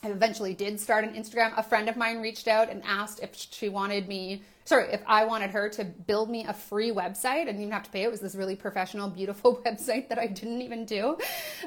[0.00, 1.52] I eventually did start an Instagram.
[1.58, 5.24] A friend of mine reached out and asked if she wanted me, sorry, if I
[5.24, 7.42] wanted her to build me a free website.
[7.42, 8.04] I didn't even have to pay.
[8.04, 11.18] It was this really professional, beautiful website that I didn't even do.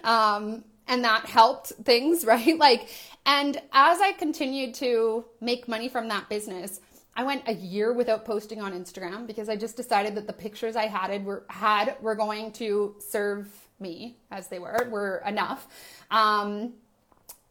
[0.05, 2.57] Um, and that helped things, right?
[2.57, 2.87] Like,
[3.25, 6.79] and as I continued to make money from that business,
[7.15, 10.75] I went a year without posting on Instagram because I just decided that the pictures
[10.77, 13.47] I had were had were going to serve
[13.79, 15.67] me as they were were enough.
[16.11, 16.73] Um,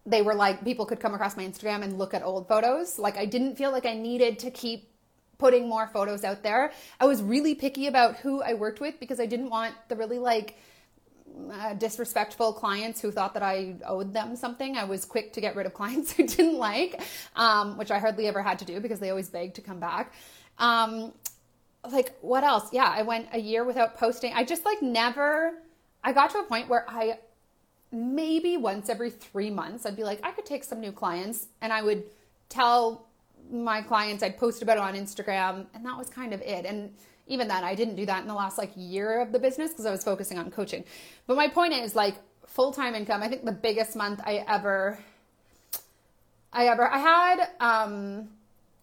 [0.04, 2.98] they were like people could come across my Instagram and look at old photos.
[2.98, 4.88] Like I didn't feel like I needed to keep
[5.38, 6.72] putting more photos out there.
[7.00, 10.18] I was really picky about who I worked with because I didn't want the really
[10.18, 10.56] like
[11.52, 14.76] uh, disrespectful clients who thought that I owed them something.
[14.76, 17.00] I was quick to get rid of clients who didn't like,
[17.36, 20.12] um, which I hardly ever had to do because they always begged to come back.
[20.58, 21.12] Um,
[21.90, 22.68] like what else?
[22.72, 24.32] Yeah, I went a year without posting.
[24.34, 25.54] I just like never.
[26.04, 27.18] I got to a point where I
[27.90, 31.72] maybe once every three months I'd be like, I could take some new clients, and
[31.72, 32.04] I would
[32.48, 33.08] tell
[33.50, 36.64] my clients I'd post about it on Instagram, and that was kind of it.
[36.64, 36.92] And
[37.26, 39.86] even then i didn't do that in the last like year of the business because
[39.86, 40.84] i was focusing on coaching
[41.26, 44.98] but my point is like full-time income i think the biggest month i ever
[46.52, 48.28] i ever i had um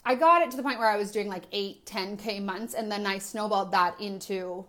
[0.05, 2.91] i got it to the point where i was doing like 8 10k months and
[2.91, 4.65] then i snowballed that into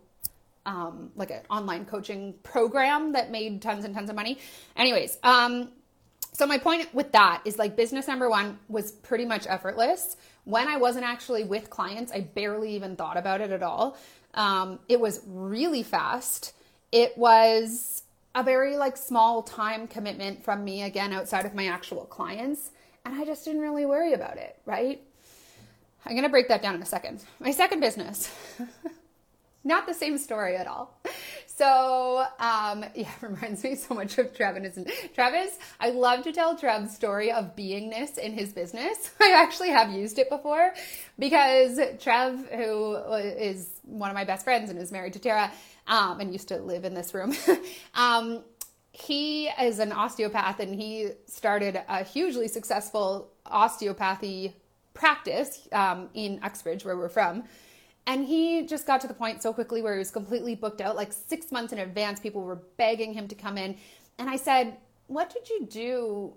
[0.66, 4.38] um like an online coaching program that made tons and tons of money
[4.77, 5.70] anyways um
[6.33, 10.68] so my point with that is like business number one was pretty much effortless when
[10.68, 13.96] I wasn't actually with clients, I barely even thought about it at all.
[14.35, 16.55] Um, it was really fast.
[16.92, 18.03] It was
[18.35, 22.70] a very like small time commitment from me again outside of my actual clients,
[23.05, 25.01] and I just didn't really worry about it, right?
[26.05, 27.23] I'm to break that down in a second.
[27.38, 28.35] My second business,
[29.64, 30.99] not the same story at all.
[31.46, 34.79] So, um, yeah, it reminds me so much of Travis.
[35.14, 39.11] Travis, I love to tell Trev's story of beingness in his business.
[39.20, 40.73] I actually have used it before
[41.18, 45.53] because Trev, who is one of my best friends and is married to Tara,
[45.87, 47.35] um, and used to live in this room,
[47.94, 48.42] um,
[48.92, 54.55] he is an osteopath and he started a hugely successful osteopathy
[54.94, 57.44] practice um, in Uxbridge, where we're from.
[58.06, 60.96] And he just got to the point so quickly where he was completely booked out,
[60.96, 62.18] like six months in advance.
[62.18, 63.76] People were begging him to come in.
[64.18, 66.32] And I said, What did you do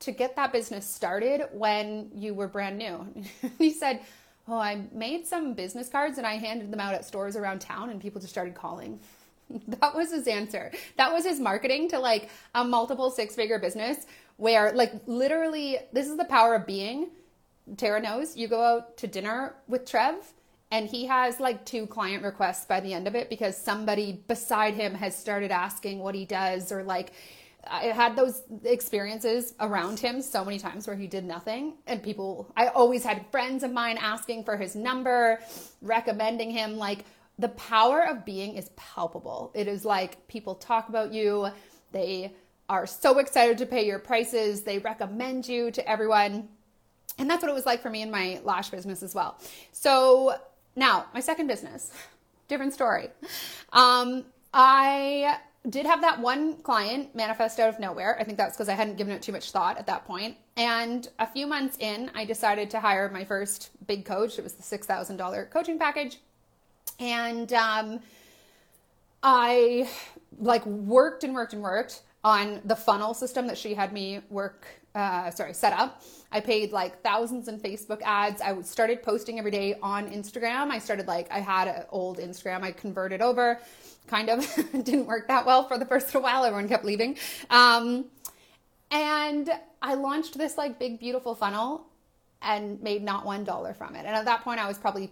[0.00, 3.06] to get that business started when you were brand new?
[3.58, 4.00] he said,
[4.48, 7.90] Oh, I made some business cards and I handed them out at stores around town,
[7.90, 9.00] and people just started calling.
[9.68, 10.70] that was his answer.
[10.96, 16.08] That was his marketing to like a multiple six figure business where, like, literally, this
[16.08, 17.08] is the power of being.
[17.76, 20.14] Tara knows you go out to dinner with Trev
[20.70, 24.74] and he has like two client requests by the end of it because somebody beside
[24.74, 27.12] him has started asking what he does or like
[27.68, 31.74] I had those experiences around him so many times where he did nothing.
[31.86, 35.40] And people I always had friends of mine asking for his number
[35.82, 36.76] recommending him.
[36.76, 37.04] Like
[37.38, 39.52] the power of being is palpable.
[39.54, 41.48] It is like people talk about you.
[41.92, 42.32] They
[42.68, 44.62] are so excited to pay your prices.
[44.62, 46.48] They recommend you to everyone.
[47.18, 49.38] And that's what it was like for me in my lash business as well.
[49.72, 50.36] So
[50.76, 51.90] now, my second business,
[52.48, 53.08] different story.
[53.72, 58.16] Um, I did have that one client manifest out of nowhere.
[58.20, 60.36] I think that's because I hadn't given it too much thought at that point.
[60.56, 64.38] And a few months in, I decided to hire my first big coach.
[64.38, 66.18] It was the $6,000 coaching package.
[67.00, 68.00] And um,
[69.22, 69.88] I
[70.38, 74.66] like worked and worked and worked on the funnel system that she had me work
[74.96, 76.02] uh, sorry, set up.
[76.32, 78.40] I paid like thousands in Facebook ads.
[78.40, 80.70] I started posting every day on Instagram.
[80.70, 83.60] I started like, I had an old Instagram, I converted over,
[84.06, 84.40] kind of
[84.72, 86.44] didn't work that well for the first little while.
[86.44, 87.18] Everyone kept leaving.
[87.50, 88.06] Um,
[88.90, 89.50] and
[89.82, 91.86] I launched this like big, beautiful funnel
[92.40, 94.06] and made not one dollar from it.
[94.06, 95.10] And at that point, I was probably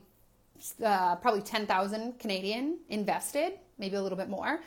[0.83, 4.61] uh, probably 10,000 Canadian invested, maybe a little bit more.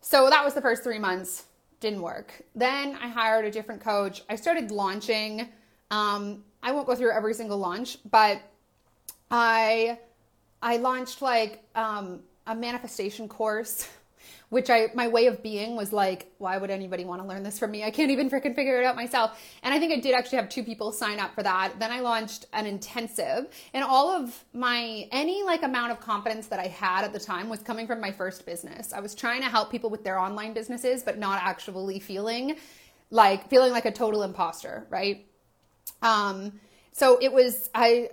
[0.00, 1.44] So that was the first three months
[1.80, 2.32] didn't work.
[2.54, 4.22] Then I hired a different coach.
[4.28, 5.48] I started launching.
[5.90, 8.40] Um, I won't go through every single launch, but
[9.30, 9.98] I
[10.62, 13.88] I launched like um, a manifestation course
[14.48, 17.58] which I my way of being was like, why would anybody want to learn this
[17.58, 17.84] from me?
[17.84, 19.40] I can't even freaking figure it out myself.
[19.62, 21.78] And I think I did actually have two people sign up for that.
[21.78, 26.58] Then I launched an intensive, and all of my any like amount of confidence that
[26.58, 28.92] I had at the time was coming from my first business.
[28.92, 32.56] I was trying to help people with their online businesses, but not actually feeling
[33.10, 35.26] like feeling like a total imposter, right?
[36.02, 36.60] Um,
[36.92, 38.10] so it was I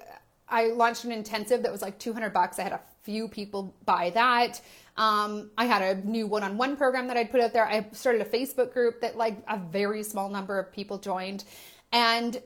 [0.48, 2.60] I launched an intensive that was like 200 bucks.
[2.60, 4.62] I had a few people buy that.
[5.02, 7.66] Um, I had a new one on one program that I'd put out there.
[7.66, 11.44] I started a Facebook group that, like, a very small number of people joined.
[11.92, 12.40] And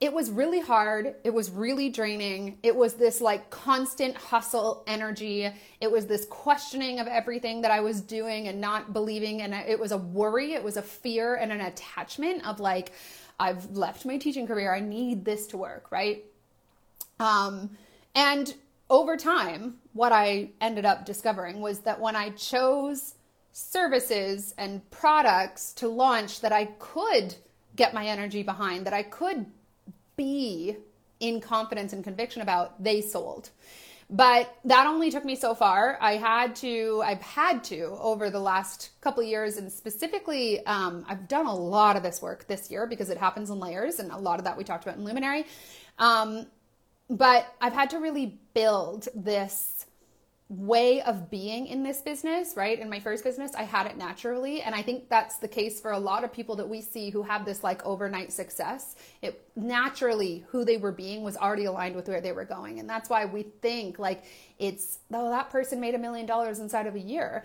[0.00, 1.14] it was really hard.
[1.22, 2.58] It was really draining.
[2.64, 5.48] It was this like constant hustle energy.
[5.80, 9.42] It was this questioning of everything that I was doing and not believing.
[9.42, 12.92] And it was a worry, it was a fear and an attachment of like,
[13.38, 14.74] I've left my teaching career.
[14.74, 16.24] I need this to work, right?
[17.20, 17.76] Um,
[18.14, 18.52] and
[18.90, 23.14] over time, what I ended up discovering was that when I chose
[23.52, 27.36] services and products to launch that I could
[27.76, 29.46] get my energy behind, that I could
[30.16, 30.76] be
[31.20, 33.50] in confidence and conviction about, they sold.
[34.12, 35.96] But that only took me so far.
[36.00, 41.28] I had to, I've had to over the last couple years, and specifically, um, I've
[41.28, 44.16] done a lot of this work this year because it happens in layers, and a
[44.16, 45.46] lot of that we talked about in Luminary.
[45.98, 46.46] Um,
[47.10, 49.86] but I've had to really build this
[50.48, 52.80] way of being in this business, right?
[52.80, 54.62] In my first business, I had it naturally.
[54.62, 57.22] And I think that's the case for a lot of people that we see who
[57.22, 58.96] have this like overnight success.
[59.22, 62.80] It naturally, who they were being was already aligned with where they were going.
[62.80, 64.24] And that's why we think like
[64.58, 67.44] it's, oh, that person made a million dollars inside of a year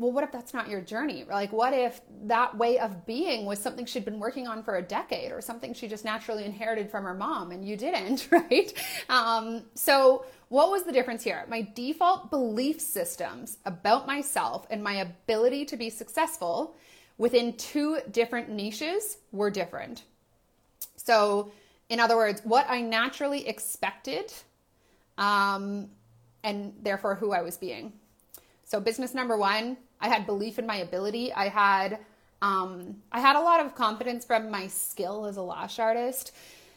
[0.00, 1.24] well, what if that's not your journey?
[1.28, 4.82] Like, what if that way of being was something she'd been working on for a
[4.82, 8.72] decade or something she just naturally inherited from her mom and you didn't, right?
[9.10, 11.44] Um, so, what was the difference here?
[11.48, 16.74] My default belief systems about myself and my ability to be successful
[17.18, 20.04] within two different niches were different.
[20.96, 21.52] So,
[21.90, 24.32] in other words, what I naturally expected
[25.18, 25.90] um,
[26.42, 27.92] and therefore who I was being.
[28.64, 31.32] So, business number one, I had belief in my ability.
[31.32, 31.98] I had
[32.42, 36.32] um, I had a lot of confidence from my skill as a lash artist.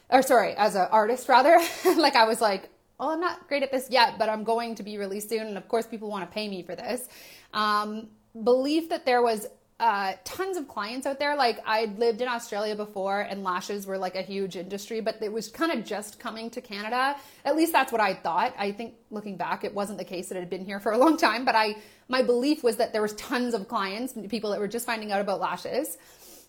[0.10, 1.58] or sorry, as an artist rather.
[1.98, 4.84] like I was like, well, I'm not great at this yet, but I'm going to
[4.84, 5.48] be really soon.
[5.48, 7.08] And of course, people want to pay me for this.
[7.54, 8.08] Um,
[8.44, 9.48] belief that there was
[9.80, 11.36] uh, tons of clients out there.
[11.36, 15.32] Like I'd lived in Australia before and lashes were like a huge industry, but it
[15.32, 17.16] was kind of just coming to Canada.
[17.44, 18.54] At least that's what I thought.
[18.58, 20.98] I think looking back, it wasn't the case that it had been here for a
[20.98, 21.76] long time, but I,
[22.08, 25.22] my belief was that there was tons of clients, people that were just finding out
[25.22, 25.98] about lashes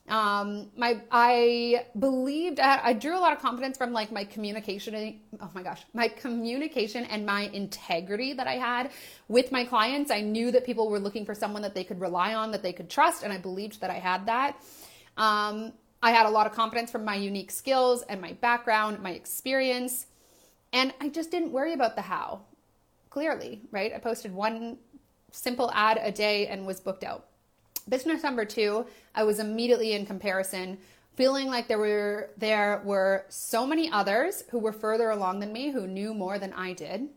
[0.08, 5.18] um my i believed I, I, drew a lot of confidence from like my communication
[5.40, 8.90] oh my gosh my communication and my integrity that i had
[9.28, 10.10] with my clients.
[10.10, 12.74] I knew that people were looking for someone that they could rely on that they
[12.74, 14.60] could trust and i believed that i had that.
[15.16, 19.12] Um i had a lot of confidence from my unique skills and my background my
[19.12, 20.06] experience
[20.74, 22.42] and i just didn't worry about the how
[23.08, 23.92] clearly right?
[23.94, 24.76] I posted one
[25.30, 27.26] simple ad a day and was booked out
[27.88, 30.78] Business number two, I was immediately in comparison,
[31.16, 35.70] feeling like there were there were so many others who were further along than me,
[35.70, 37.08] who knew more than I did.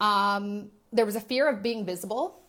[0.00, 2.40] Um, there was a fear of being visible.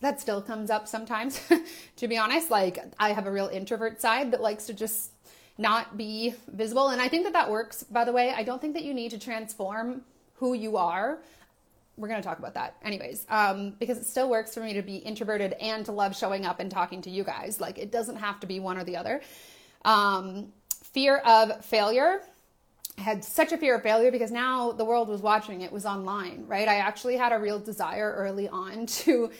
[0.00, 1.40] That still comes up sometimes,
[1.96, 2.50] to be honest.
[2.50, 5.10] Like I have a real introvert side that likes to just
[5.58, 7.82] not be visible, and I think that that works.
[7.82, 10.02] By the way, I don't think that you need to transform
[10.34, 11.18] who you are
[11.96, 14.82] we're going to talk about that anyways um, because it still works for me to
[14.82, 17.60] be introverted and to love showing up and talking to you guys.
[17.60, 19.22] Like it doesn't have to be one or the other.
[19.84, 22.20] Um, fear of failure.
[22.98, 25.60] I had such a fear of failure because now the world was watching.
[25.60, 26.68] It was online right?
[26.68, 29.30] I actually had a real desire early on to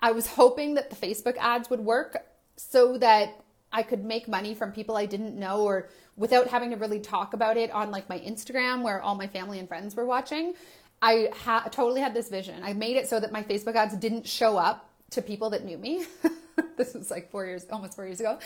[0.00, 2.16] i was hoping that the facebook ads would work
[2.56, 6.76] so that i could make money from people i didn't know or without having to
[6.76, 10.06] really talk about it on like my instagram where all my family and friends were
[10.06, 10.54] watching
[11.02, 12.62] I ha- totally had this vision.
[12.62, 15.78] I made it so that my Facebook ads didn't show up to people that knew
[15.78, 16.04] me.
[16.76, 18.38] this was like four years, almost four years ago,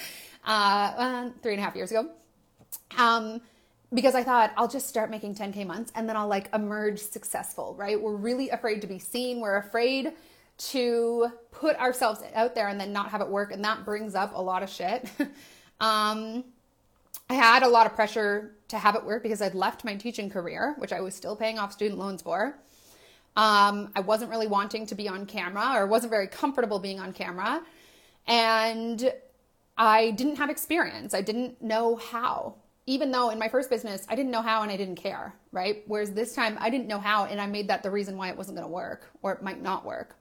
[0.46, 2.10] uh, uh, three and a half years ago.
[2.98, 3.40] Um,
[3.92, 7.74] because I thought I'll just start making 10K months and then I'll like emerge successful,
[7.76, 8.00] right?
[8.00, 9.40] We're really afraid to be seen.
[9.40, 10.12] We're afraid
[10.58, 13.52] to put ourselves out there and then not have it work.
[13.52, 15.08] And that brings up a lot of shit.
[15.80, 16.44] um,
[17.30, 20.28] I had a lot of pressure to have it work because I'd left my teaching
[20.28, 22.58] career, which I was still paying off student loans for.
[23.36, 27.12] Um, I wasn't really wanting to be on camera or wasn't very comfortable being on
[27.12, 27.62] camera.
[28.26, 29.12] And
[29.78, 31.14] I didn't have experience.
[31.14, 32.56] I didn't know how.
[32.86, 35.84] Even though in my first business, I didn't know how and I didn't care, right?
[35.86, 38.36] Whereas this time, I didn't know how and I made that the reason why it
[38.36, 40.16] wasn't going to work or it might not work.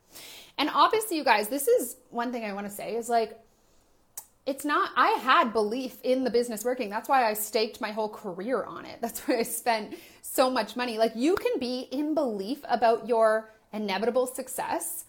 [0.60, 3.40] And obviously, you guys, this is one thing I want to say is like,
[4.50, 6.90] it's not i had belief in the business working.
[6.90, 8.98] That's why i staked my whole career on it.
[9.00, 10.98] That's why i spent so much money.
[10.98, 15.06] Like you can be in belief about your inevitable success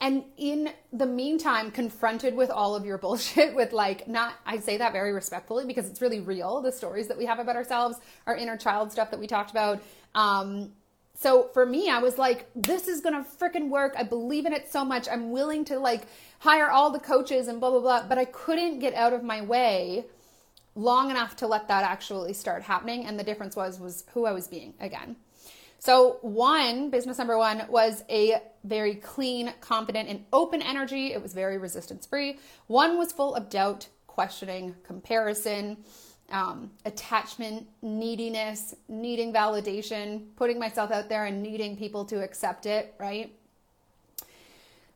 [0.00, 4.76] and in the meantime confronted with all of your bullshit with like not i say
[4.76, 6.62] that very respectfully because it's really real.
[6.62, 9.82] The stories that we have about ourselves our inner child stuff that we talked about
[10.14, 10.70] um,
[11.18, 14.70] so for me i was like this is gonna freaking work i believe in it
[14.70, 16.06] so much i'm willing to like
[16.40, 18.06] hire all the coaches and blah, blah, blah.
[18.08, 20.06] But I couldn't get out of my way
[20.74, 23.06] long enough to let that actually start happening.
[23.06, 25.16] And the difference was, was who I was being again.
[25.78, 31.12] So one, business number one was a very clean, confident, and open energy.
[31.12, 32.38] It was very resistance free.
[32.66, 35.78] One was full of doubt, questioning, comparison,
[36.30, 42.94] um, attachment, neediness, needing validation, putting myself out there and needing people to accept it,
[42.98, 43.32] right?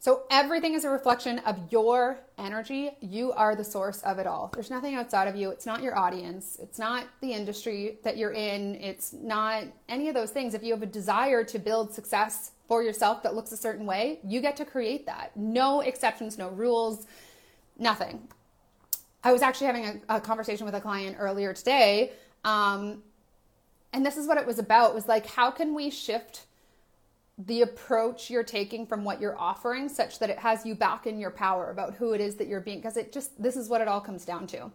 [0.02, 2.92] So everything is a reflection of your energy.
[3.02, 4.50] You are the source of it all.
[4.54, 5.50] There's nothing outside of you.
[5.50, 6.56] It's not your audience.
[6.58, 8.76] It's not the industry that you're in.
[8.76, 10.54] It's not any of those things.
[10.54, 14.20] If you have a desire to build success for yourself that looks a certain way,
[14.24, 15.36] you get to create that.
[15.36, 17.06] No exceptions, no rules,
[17.78, 18.26] nothing.
[19.22, 22.12] I was actually having a, a conversation with a client earlier today.
[22.44, 23.02] Um,
[23.92, 26.46] and this is what it was about was like, how can we shift
[27.46, 31.18] the approach you're taking from what you're offering such that it has you back in
[31.18, 33.80] your power about who it is that you're being because it just this is what
[33.80, 34.70] it all comes down to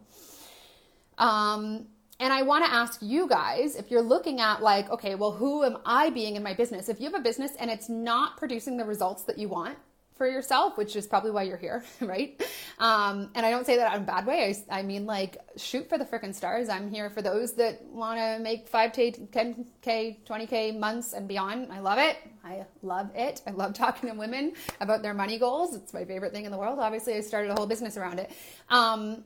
[1.18, 1.86] um
[2.18, 5.64] and I want to ask you guys if you're looking at like, okay, well, who
[5.64, 6.88] am I being in my business?
[6.88, 9.76] If you have a business and it's not producing the results that you want,
[10.16, 12.40] for yourself, which is probably why you're here, right?
[12.78, 14.54] Um, and I don't say that in a bad way.
[14.70, 16.68] I, I mean, like, shoot for the freaking stars.
[16.68, 21.72] I'm here for those that want to make 5K, 10K, 20K months and beyond.
[21.72, 22.16] I love it.
[22.44, 23.42] I love it.
[23.46, 25.74] I love talking to women about their money goals.
[25.76, 26.78] It's my favorite thing in the world.
[26.78, 28.30] Obviously, I started a whole business around it.
[28.70, 29.24] Um,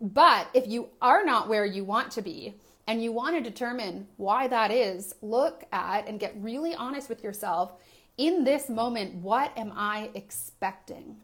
[0.00, 2.54] but if you are not where you want to be,
[2.86, 7.22] and you want to determine why that is, look at and get really honest with
[7.22, 7.74] yourself
[8.20, 11.16] in this moment, what am I expecting?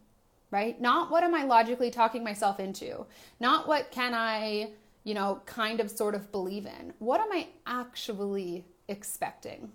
[0.50, 0.80] Right?
[0.80, 3.04] Not what am I logically talking myself into?
[3.38, 4.70] Not what can I,
[5.04, 6.94] you know, kind of sort of believe in?
[6.98, 9.70] What am I actually expecting?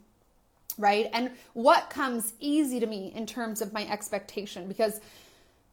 [0.79, 1.11] Right?
[1.13, 4.67] And what comes easy to me in terms of my expectation?
[4.67, 4.99] Because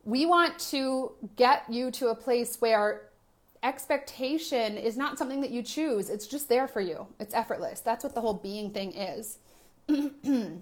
[0.05, 3.09] we want to get you to a place where
[3.63, 6.11] expectation is not something that you choose.
[6.11, 7.07] It's just there for you.
[7.19, 7.81] It's effortless.
[7.81, 9.39] That's what the whole being thing is.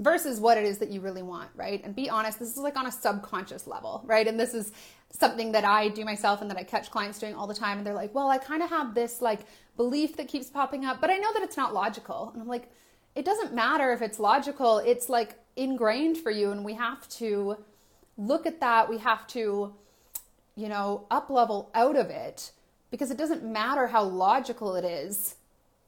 [0.00, 1.82] Versus what it is that you really want, right?
[1.84, 4.26] And be honest, this is like on a subconscious level, right?
[4.28, 4.72] And this is
[5.10, 7.78] something that I do myself and that I catch clients doing all the time.
[7.78, 9.40] And they're like, well, I kind of have this like
[9.76, 12.30] belief that keeps popping up, but I know that it's not logical.
[12.32, 12.70] And I'm like,
[13.16, 16.52] it doesn't matter if it's logical, it's like ingrained for you.
[16.52, 17.56] And we have to
[18.16, 18.88] look at that.
[18.88, 19.74] We have to
[20.58, 22.50] you know, up level out of it
[22.90, 25.36] because it doesn't matter how logical it is,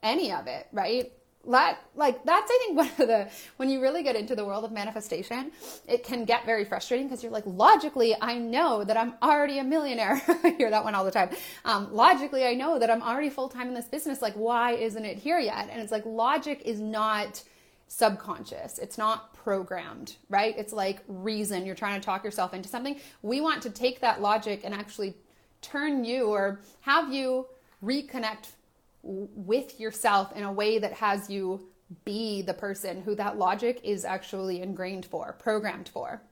[0.01, 1.13] any of it, right?
[1.49, 4.65] That, like that's I think one of the when you really get into the world
[4.65, 5.53] of manifestation,
[5.89, 9.65] it can get very frustrating because you're like logically I know that I'm already a
[9.65, 10.21] millionaire.
[10.45, 11.31] I hear that one all the time.
[11.65, 14.21] Um, logically I know that I'm already full time in this business.
[14.21, 15.69] Like why isn't it here yet?
[15.71, 17.43] And it's like logic is not
[17.89, 18.79] subconscious.
[18.79, 20.55] It's not programmed, right?
[20.57, 21.67] It's like reason.
[21.67, 23.01] You're trying to talk yourself into something.
[23.23, 25.15] We want to take that logic and actually
[25.61, 27.47] turn you or have you
[27.83, 28.49] reconnect
[29.03, 31.67] with yourself in a way that has you
[32.05, 36.23] be the person who that logic is actually ingrained for, programmed for.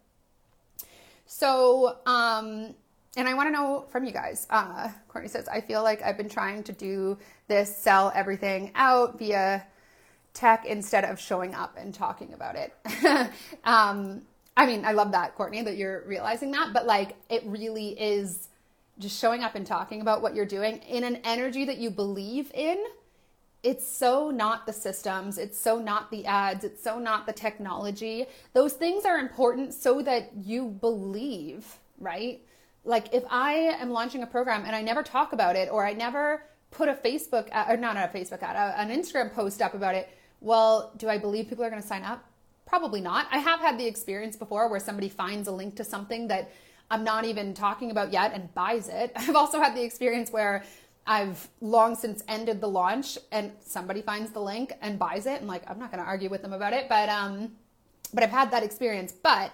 [1.27, 2.75] So, um,
[3.17, 4.47] and I want to know from you guys.
[4.51, 9.19] Uh, Courtney says, I feel like I've been trying to do this, sell everything out
[9.19, 9.67] via
[10.35, 12.73] tech instead of showing up and talking about it.
[13.65, 14.23] um,
[14.57, 18.49] I mean, I love that, Courtney, that you're realizing that, but like it really is
[18.99, 22.51] just showing up and talking about what you're doing in an energy that you believe
[22.55, 22.83] in.
[23.63, 28.27] It's so not the systems, it's so not the ads, it's so not the technology.
[28.53, 32.41] Those things are important so that you believe, right?
[32.85, 35.93] Like if I am launching a program and I never talk about it or I
[35.93, 39.95] never put a Facebook ad, or not a Facebook ad, an Instagram post up about
[39.95, 40.09] it,
[40.41, 42.25] well, do I believe people are going to sign up?
[42.65, 43.27] Probably not.
[43.33, 46.53] I have had the experience before where somebody finds a link to something that
[46.91, 49.13] I'm not even talking about yet and buys it.
[49.17, 50.65] I've also had the experience where
[51.07, 55.41] I've long since ended the launch and somebody finds the link and buys it.
[55.41, 57.53] And like, I'm not going to argue with them about it, but, um,
[58.13, 59.13] but I've had that experience.
[59.13, 59.53] But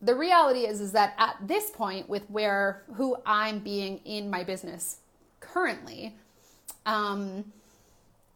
[0.00, 4.44] the reality is, is that at this point with where, who I'm being in my
[4.44, 4.98] business
[5.40, 6.14] currently,
[6.86, 7.52] um,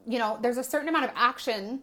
[0.07, 1.81] you know, there's a certain amount of action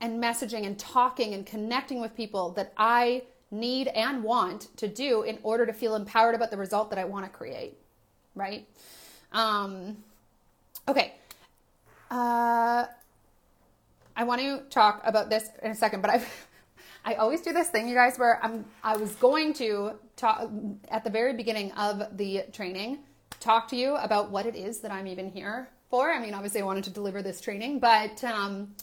[0.00, 5.22] and messaging and talking and connecting with people that I need and want to do
[5.22, 7.78] in order to feel empowered about the result that I want to create.
[8.34, 8.66] Right?
[9.32, 9.98] Um,
[10.86, 11.14] okay.
[12.10, 12.86] Uh,
[14.16, 16.22] I want to talk about this in a second, but I
[17.04, 20.50] I always do this thing, you guys, where I'm I was going to talk
[20.90, 22.98] at the very beginning of the training,
[23.40, 26.10] talk to you about what it is that I'm even here for.
[26.10, 28.74] I mean, obviously, I wanted to deliver this training, but um,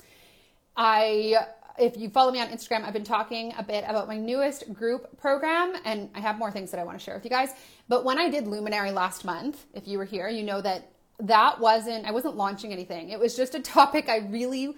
[0.76, 1.36] I,
[1.78, 5.18] if you follow me on Instagram, I've been talking a bit about my newest group
[5.18, 7.50] program, and I have more things that I want to share with you guys.
[7.88, 11.60] But when I did Luminary last month, if you were here, you know that that
[11.60, 13.10] wasn't, I wasn't launching anything.
[13.10, 14.76] It was just a topic I really,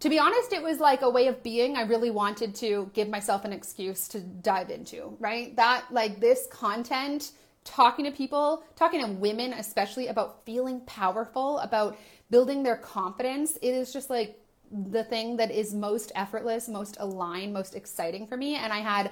[0.00, 3.08] to be honest, it was like a way of being I really wanted to give
[3.08, 5.54] myself an excuse to dive into, right?
[5.56, 7.32] That, like, this content
[7.64, 11.98] talking to people, talking to women especially about feeling powerful, about
[12.30, 14.39] building their confidence, it is just like
[14.70, 18.54] the thing that is most effortless, most aligned, most exciting for me.
[18.54, 19.10] And I had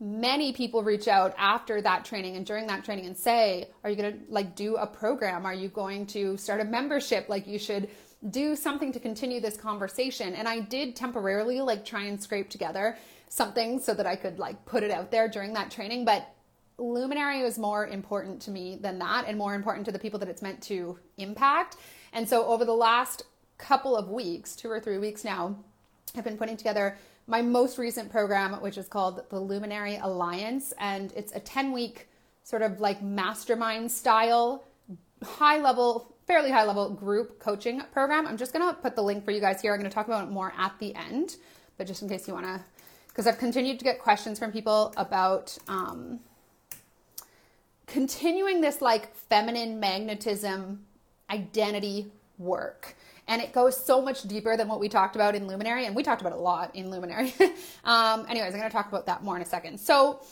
[0.00, 3.96] many people reach out after that training and during that training and say, Are you
[3.96, 5.46] going to like do a program?
[5.46, 7.28] Are you going to start a membership?
[7.28, 7.88] Like, you should
[8.30, 10.34] do something to continue this conversation.
[10.34, 12.96] And I did temporarily like try and scrape together
[13.28, 16.04] something so that I could like put it out there during that training.
[16.04, 16.28] But
[16.78, 20.28] Luminary was more important to me than that and more important to the people that
[20.28, 21.76] it's meant to impact.
[22.12, 23.22] And so over the last
[23.58, 25.56] couple of weeks, two or three weeks now,
[26.16, 26.96] I've been putting together
[27.26, 30.72] my most recent program, which is called the Luminary Alliance.
[30.78, 32.08] And it's a 10 week
[32.42, 34.64] sort of like mastermind style,
[35.22, 38.26] high level, fairly high level group coaching program.
[38.26, 39.74] I'm just going to put the link for you guys here.
[39.74, 41.36] I'm going to talk about it more at the end,
[41.76, 42.60] but just in case you want to,
[43.08, 46.20] because I've continued to get questions from people about, um,
[47.88, 50.84] continuing this like feminine magnetism
[51.30, 52.06] identity
[52.38, 52.94] work.
[53.28, 55.84] And it goes so much deeper than what we talked about in Luminary.
[55.84, 57.34] And we talked about a lot in Luminary.
[57.84, 59.78] um, anyways, I'm going to talk about that more in a second.
[59.78, 60.22] So,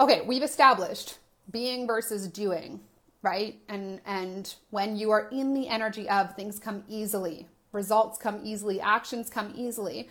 [0.00, 1.18] okay, we've established
[1.52, 2.80] being versus doing,
[3.22, 3.56] right?
[3.68, 8.80] And, and when you are in the energy of things come easily, results come easily,
[8.80, 10.08] actions come easily.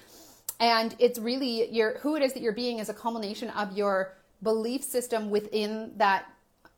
[0.61, 4.15] And it's really your, who it is that you're being is a culmination of your
[4.41, 6.25] belief system within that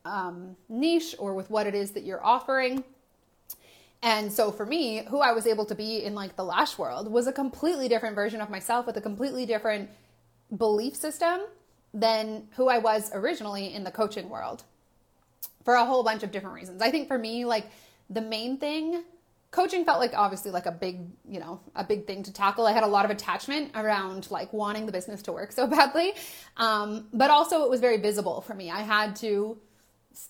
[0.04, 2.82] um, niche or with what it is that you're offering.
[4.02, 7.10] And so for me, who I was able to be in like the lash world
[7.10, 9.90] was a completely different version of myself with a completely different
[10.56, 11.40] belief system
[11.92, 14.64] than who I was originally in the coaching world
[15.64, 16.80] for a whole bunch of different reasons.
[16.80, 17.66] I think for me, like
[18.08, 19.04] the main thing,
[19.50, 22.66] coaching felt like obviously like a big, you know, a big thing to tackle.
[22.66, 26.12] I had a lot of attachment around like wanting the business to work so badly.
[26.56, 28.70] Um, but also it was very visible for me.
[28.70, 29.58] I had to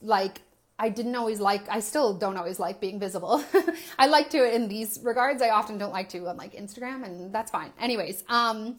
[0.03, 0.43] like
[0.81, 3.45] I didn't always like, I still don't always like being visible.
[3.99, 5.43] I like to in these regards.
[5.43, 7.70] I often don't like to on like Instagram, and that's fine.
[7.78, 8.78] Anyways, um,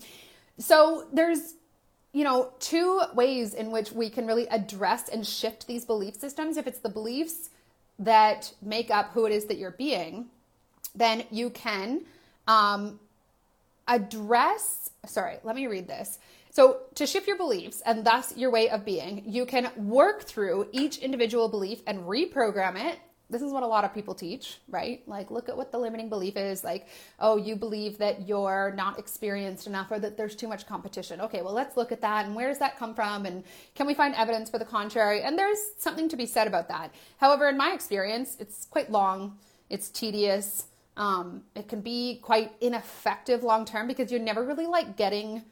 [0.58, 1.54] so there's,
[2.12, 6.58] you know, two ways in which we can really address and shift these belief systems.
[6.58, 7.52] If it's the beliefs
[8.00, 10.26] that make up who it is that you're being,
[10.96, 12.02] then you can
[12.48, 13.00] um,
[13.88, 16.18] address, sorry, let me read this.
[16.52, 20.68] So, to shift your beliefs and thus your way of being, you can work through
[20.74, 23.00] each individual belief and reprogram it.
[23.30, 25.02] This is what a lot of people teach, right?
[25.08, 26.62] Like, look at what the limiting belief is.
[26.62, 26.90] Like,
[27.20, 31.22] oh, you believe that you're not experienced enough or that there's too much competition.
[31.22, 33.26] Okay, well, let's look at that and where does that come from?
[33.26, 35.22] And can we find evidence for the contrary?
[35.22, 36.94] And there's something to be said about that.
[37.16, 39.38] However, in my experience, it's quite long,
[39.70, 40.66] it's tedious.
[40.98, 45.44] Um, it can be quite ineffective long term because you're never really like getting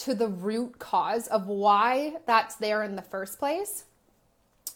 [0.00, 3.84] to the root cause of why that's there in the first place.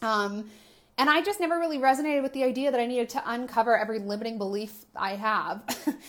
[0.03, 0.51] Um,
[0.99, 3.99] and I just never really resonated with the idea that I needed to uncover every
[3.99, 5.63] limiting belief I have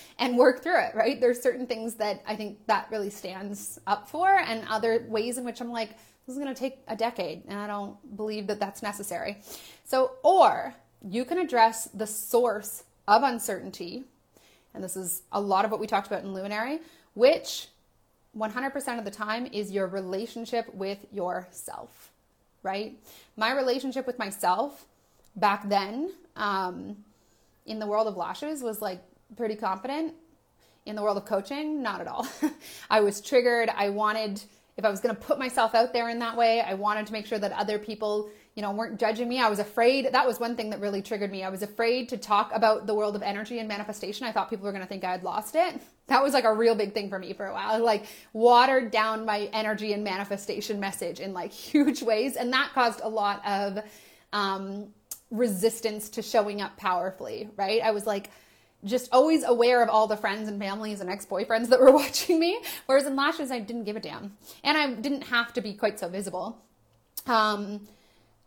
[0.20, 1.20] and work through it, right?
[1.20, 5.46] There's certain things that I think that really stands up for, and other ways in
[5.46, 5.92] which I'm like,
[6.28, 9.38] this is going to take a decade, and I don't believe that that's necessary.
[9.86, 10.76] So, or
[11.08, 14.04] you can address the source of uncertainty,
[14.74, 16.80] and this is a lot of what we talked about in Luminary,
[17.14, 17.70] which
[18.38, 22.12] 100% of the time is your relationship with yourself,
[22.64, 22.98] right?
[23.38, 24.86] My relationship with myself
[25.36, 26.98] back then um,
[27.66, 29.02] in the world of lashes was like
[29.36, 30.14] pretty confident.
[30.86, 32.28] In the world of coaching, not at all.
[32.92, 33.70] I was triggered.
[33.76, 34.44] I wanted,
[34.78, 37.14] if I was going to put myself out there in that way, I wanted to
[37.14, 39.40] make sure that other people you know, weren't judging me.
[39.40, 40.10] I was afraid.
[40.14, 41.44] That was one thing that really triggered me.
[41.44, 44.26] I was afraid to talk about the world of energy and manifestation.
[44.26, 45.82] I thought people were going to think I had lost it.
[46.08, 47.70] That was like a real big thing for me for a while.
[47.70, 52.36] I like watered down my energy and manifestation message in like huge ways.
[52.36, 53.80] And that caused a lot of
[54.34, 54.88] um,
[55.32, 57.82] resistance to showing up powerfully, right?
[57.82, 58.30] I was like,
[58.84, 62.60] just always aware of all the friends and families and ex-boyfriends that were watching me
[62.86, 66.00] whereas in lashes i didn't give a damn and i didn't have to be quite
[66.00, 66.62] so visible
[67.26, 67.88] um,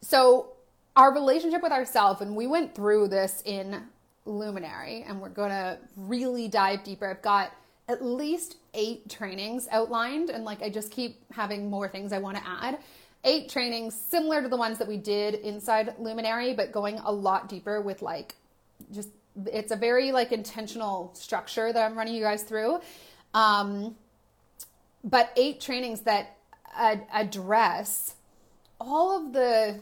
[0.00, 0.52] so
[0.96, 3.84] our relationship with ourselves, and we went through this in
[4.28, 7.10] Luminary, and we're going to really dive deeper.
[7.10, 7.52] I've got
[7.88, 12.36] at least eight trainings outlined, and like I just keep having more things I want
[12.36, 12.78] to add.
[13.24, 17.48] Eight trainings similar to the ones that we did inside Luminary, but going a lot
[17.48, 18.36] deeper with like
[18.92, 19.08] just
[19.46, 22.80] it's a very like intentional structure that I'm running you guys through.
[23.34, 23.96] Um,
[25.04, 26.36] but eight trainings that
[26.76, 28.14] ad- address
[28.80, 29.80] all of the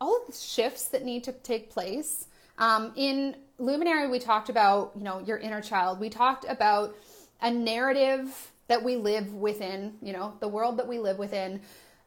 [0.00, 2.26] all of the shifts that need to take place.
[2.58, 6.00] Um, in Luminary, we talked about you know your inner child.
[6.00, 6.96] We talked about
[7.40, 11.60] a narrative that we live within, you know, the world that we live within,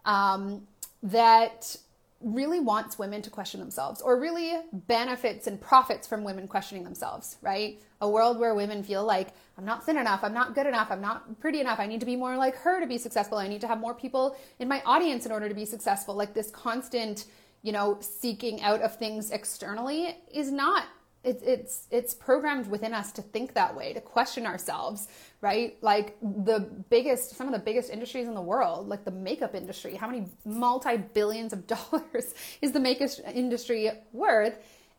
[0.06, 0.66] um,
[1.04, 1.76] that
[2.22, 7.36] really wants women to question themselves or really benefits and profits from women questioning themselves,
[7.42, 7.82] right?
[8.00, 11.02] A world where women feel like, I'm not thin enough, I'm not good enough, I'm
[11.02, 13.60] not pretty enough, I need to be more like her to be successful, I need
[13.62, 16.16] to have more people in my audience in order to be successful.
[16.16, 17.26] Like this constant,
[17.62, 20.86] you know, seeking out of things externally is not
[21.24, 25.08] it's it's it's programmed within us to think that way to question ourselves
[25.42, 25.78] right?
[25.82, 26.60] Like the
[26.90, 30.26] biggest some of the biggest industries in the world like the makeup industry how many
[30.46, 34.58] multi billions of dollars is the makeup industry worth?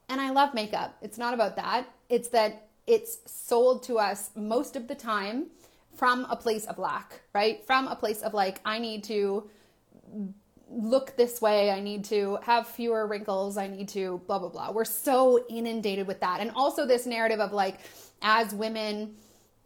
[0.09, 0.97] And i love makeup.
[1.01, 1.87] It's not about that.
[2.09, 5.47] It's that it's sold to us most of the time
[5.97, 7.65] from a place of lack right?
[7.67, 9.49] From a place of like i need to
[10.71, 14.71] look this way, I need to have fewer wrinkles, I need to blah, blah, blah.
[14.73, 16.41] We're so inundated with that.
[16.41, 17.81] And also, this narrative of like,
[18.23, 19.17] as women,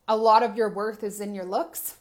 [0.06, 1.96] a lot of your worth is in your looks,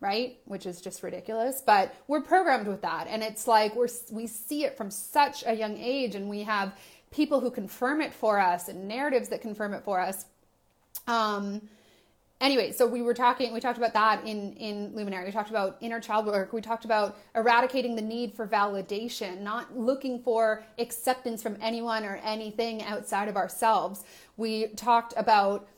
[0.00, 0.38] right?
[0.44, 3.06] Which is just ridiculous, but we're programmed with that.
[3.08, 6.76] And it's like we're, we see it from such a young age, and we have
[7.10, 10.26] people who confirm it for us and narratives that confirm it for us.
[11.06, 11.68] Um,
[12.40, 15.26] anyway, so we were talking, we talked about that in, in Luminary.
[15.26, 16.52] We talked about inner child work.
[16.52, 22.16] We talked about eradicating the need for validation, not looking for acceptance from anyone or
[22.24, 24.04] anything outside of ourselves.
[24.36, 25.68] We talked about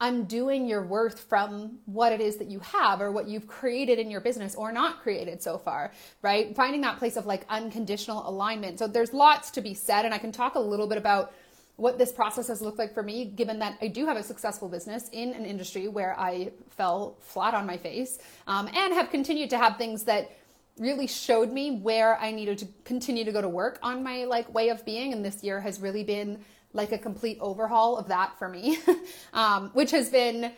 [0.00, 4.10] undoing your worth from what it is that you have or what you've created in
[4.10, 6.54] your business or not created so far, right?
[6.54, 8.78] Finding that place of like unconditional alignment.
[8.78, 11.32] So there's lots to be said, and I can talk a little bit about
[11.76, 14.68] what this process has looked like for me, given that I do have a successful
[14.68, 19.50] business in an industry where I fell flat on my face um, and have continued
[19.50, 20.30] to have things that
[20.78, 24.52] really showed me where I needed to continue to go to work on my like
[24.52, 25.12] way of being.
[25.12, 28.78] And this year has really been like a complete overhaul of that for me,
[29.32, 30.52] um, which has been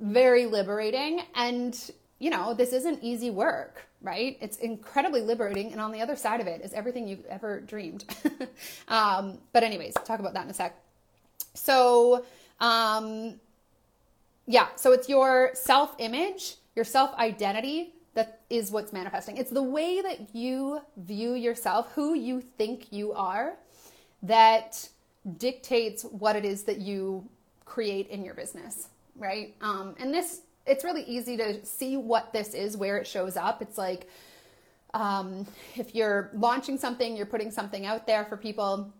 [0.00, 1.22] very liberating.
[1.34, 1.78] And,
[2.18, 4.36] you know, this isn't easy work, right?
[4.40, 5.72] It's incredibly liberating.
[5.72, 8.04] And on the other side of it is everything you've ever dreamed.
[8.88, 10.76] um, but, anyways, talk about that in a sec.
[11.54, 12.24] So,
[12.60, 13.38] um,
[14.46, 19.36] yeah, so it's your self image, your self identity that is what's manifesting.
[19.36, 23.56] It's the way that you view yourself, who you think you are,
[24.24, 24.88] that
[25.36, 27.28] dictates what it is that you
[27.64, 29.54] create in your business, right?
[29.60, 33.62] Um, and this, it's really easy to see what this is, where it shows up.
[33.62, 34.08] It's like
[34.94, 35.46] um,
[35.76, 38.92] if you're launching something, you're putting something out there for people,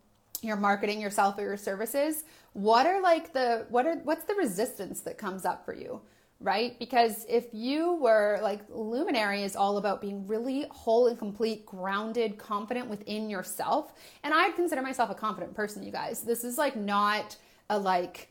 [0.42, 2.24] you're marketing yourself or your services.
[2.52, 6.00] What are like the what are what's the resistance that comes up for you?
[6.40, 6.78] right?
[6.78, 12.38] Because if you were like Luminary is all about being really whole and complete, grounded,
[12.38, 13.92] confident within yourself.
[14.22, 16.22] And I'd consider myself a confident person, you guys.
[16.22, 17.36] This is like not
[17.70, 18.27] a like,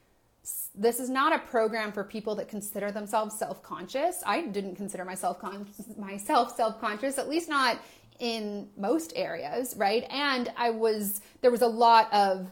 [0.77, 4.21] this is not a program for people that consider themselves self-conscious.
[4.25, 5.67] I didn't consider myself con-
[5.97, 7.79] myself self-conscious, at least not
[8.19, 10.05] in most areas, right?
[10.09, 12.51] And I was there was a lot of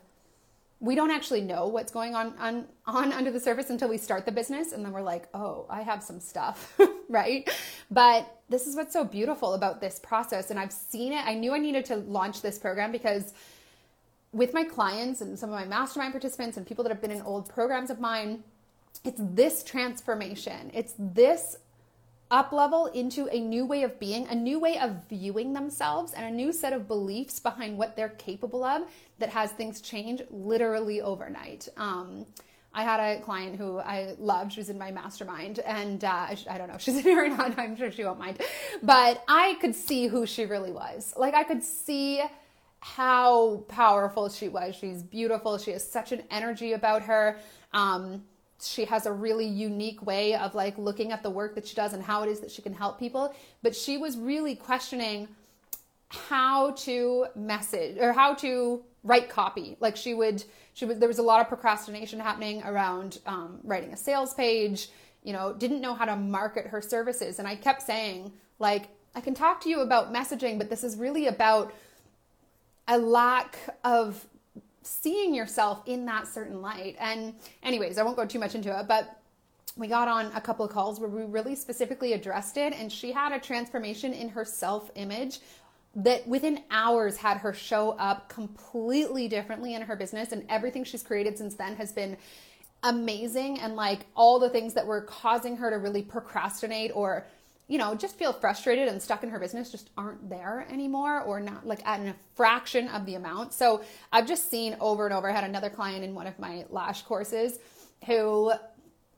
[0.80, 4.26] we don't actually know what's going on, on on under the surface until we start
[4.26, 6.78] the business and then we're like oh i have some stuff
[7.09, 7.49] right
[7.89, 11.53] but this is what's so beautiful about this process and i've seen it i knew
[11.53, 13.34] i needed to launch this program because
[14.36, 17.21] with my clients and some of my mastermind participants and people that have been in
[17.21, 18.43] old programs of mine
[19.03, 21.57] it's this transformation it's this
[22.31, 26.25] up level into a new way of being, a new way of viewing themselves, and
[26.25, 28.83] a new set of beliefs behind what they're capable of
[29.19, 31.69] that has things change literally overnight.
[31.77, 32.25] Um,
[32.73, 34.53] I had a client who I loved.
[34.53, 37.23] She was in my mastermind, and uh, I, I, don't know if she's in here
[37.23, 37.57] or not.
[37.57, 38.41] I'm sure she won't mind.
[38.83, 41.13] But I could see who she really was.
[41.15, 42.21] Like, I could see
[42.86, 44.75] how powerful she was.
[44.75, 45.57] She's beautiful.
[45.57, 47.39] She has such an energy about her.
[47.73, 48.25] Um,
[48.61, 51.93] she has a really unique way of like looking at the work that she does
[51.93, 55.27] and how it is that she can help people but she was really questioning
[56.07, 61.19] how to message or how to write copy like she would she would there was
[61.19, 64.88] a lot of procrastination happening around um, writing a sales page
[65.21, 69.19] you know didn't know how to market her services and i kept saying like i
[69.19, 71.73] can talk to you about messaging but this is really about
[72.88, 74.25] a lack of
[74.83, 76.95] seeing yourself in that certain light.
[76.99, 77.33] And,
[77.63, 79.19] anyways, I won't go too much into it, but
[79.77, 83.11] we got on a couple of calls where we really specifically addressed it, and she
[83.11, 85.39] had a transformation in her self image
[85.95, 91.03] that within hours had her show up completely differently in her business, and everything she's
[91.03, 92.17] created since then has been
[92.83, 93.59] amazing.
[93.59, 97.25] And like all the things that were causing her to really procrastinate or
[97.68, 101.39] you know, just feel frustrated and stuck in her business just aren't there anymore or
[101.39, 103.53] not like at a fraction of the amount.
[103.53, 105.30] So I've just seen over and over.
[105.30, 107.57] I had another client in one of my lash courses
[108.05, 108.51] who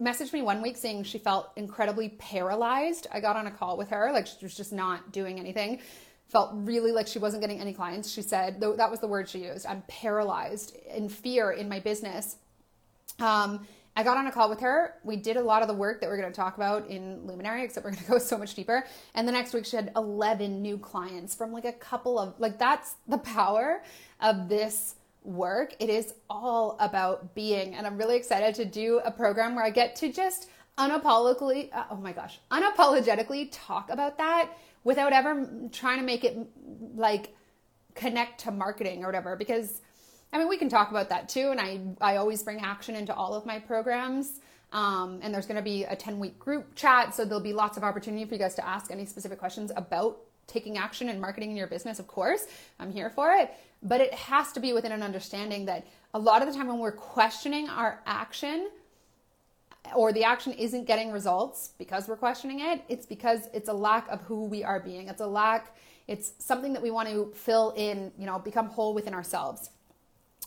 [0.01, 3.07] messaged me one week saying she felt incredibly paralyzed.
[3.11, 5.81] I got on a call with her, like she was just not doing anything.
[6.29, 8.09] Felt really like she wasn't getting any clients.
[8.09, 9.65] She said, though that was the word she used.
[9.65, 12.37] I'm paralyzed in fear in my business.
[13.19, 13.67] Um,
[13.97, 14.93] I got on a call with her.
[15.03, 17.63] We did a lot of the work that we're going to talk about in Luminary,
[17.63, 18.85] except we're going to go so much deeper.
[19.15, 22.59] And the next week, she had 11 new clients from like a couple of, like,
[22.59, 23.81] that's the power
[24.21, 25.73] of this work.
[25.79, 27.73] It is all about being.
[27.73, 31.85] And I'm really excited to do a program where I get to just unapologetically, uh,
[31.89, 34.51] oh my gosh, unapologetically talk about that
[34.83, 36.37] without ever trying to make it
[36.95, 37.35] like
[37.95, 39.35] connect to marketing or whatever.
[39.35, 39.81] Because
[40.33, 41.51] I mean, we can talk about that too.
[41.51, 44.39] And I, I always bring action into all of my programs.
[44.73, 47.15] Um, and there's going to be a 10 week group chat.
[47.15, 50.19] So there'll be lots of opportunity for you guys to ask any specific questions about
[50.45, 51.99] taking action and marketing in your business.
[51.99, 52.47] Of course,
[52.79, 53.51] I'm here for it.
[53.83, 56.79] But it has to be within an understanding that a lot of the time when
[56.79, 58.69] we're questioning our action,
[59.95, 64.07] or the action isn't getting results because we're questioning it, it's because it's a lack
[64.09, 65.07] of who we are being.
[65.07, 65.75] It's a lack,
[66.07, 69.69] it's something that we want to fill in, you know, become whole within ourselves.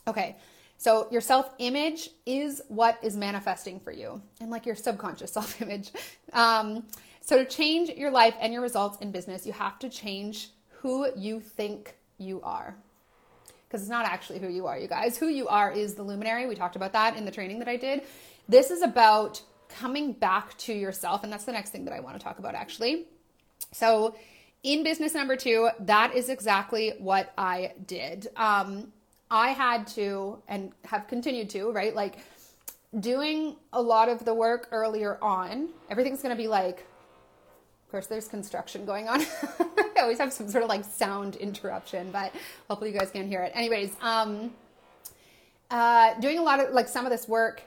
[0.06, 0.36] Okay,
[0.78, 5.60] so your self image is what is manifesting for you, and like your subconscious self
[5.62, 5.90] image.
[6.32, 6.84] Um,
[7.20, 11.08] so to change your life and your results in business, you have to change who
[11.16, 12.74] you think you are.
[13.68, 15.16] because it's not actually who you are, you guys.
[15.18, 16.46] Who you are is the luminary.
[16.46, 18.02] We talked about that in the training that I did.
[18.48, 21.22] This is about coming back to yourself.
[21.22, 23.06] And that's the next thing that I want to talk about, actually.
[23.72, 24.16] So,
[24.62, 28.28] in business number two, that is exactly what I did.
[28.36, 28.92] Um,
[29.30, 31.94] I had to, and have continued to, right?
[31.94, 32.18] Like,
[32.98, 38.06] doing a lot of the work earlier on, everything's going to be like, of course,
[38.06, 39.20] there's construction going on.
[40.00, 42.32] I always have some sort of like sound interruption, but
[42.68, 43.52] hopefully you guys can hear it.
[43.54, 44.52] Anyways, um,
[45.70, 47.62] uh, doing a lot of like some of this work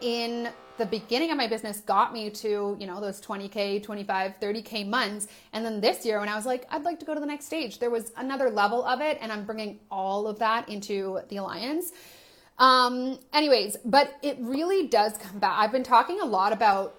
[0.00, 4.88] in the beginning of my business got me to, you know, those 20K, 25, 30K
[4.88, 5.28] months.
[5.52, 7.46] And then this year, when I was like, I'd like to go to the next
[7.46, 9.18] stage, there was another level of it.
[9.20, 11.92] And I'm bringing all of that into the Alliance.
[12.58, 15.58] Um, anyways, but it really does come back.
[15.58, 16.94] I've been talking a lot about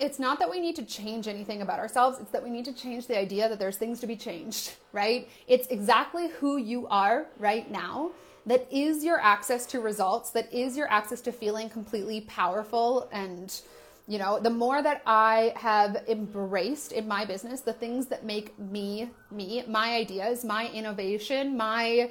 [0.00, 2.72] it's not that we need to change anything about ourselves, it's that we need to
[2.72, 5.28] change the idea that there's things to be changed, right?
[5.46, 8.10] It's exactly who you are right now
[8.46, 13.60] that is your access to results, that is your access to feeling completely powerful and
[14.06, 18.58] you know, the more that I have embraced in my business the things that make
[18.58, 22.10] me me, my ideas, my innovation, my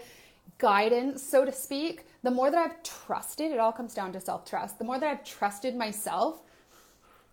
[0.58, 4.46] guidance, so to speak, the more that I've trusted, it all comes down to self
[4.50, 4.80] trust.
[4.80, 6.42] The more that I've trusted myself,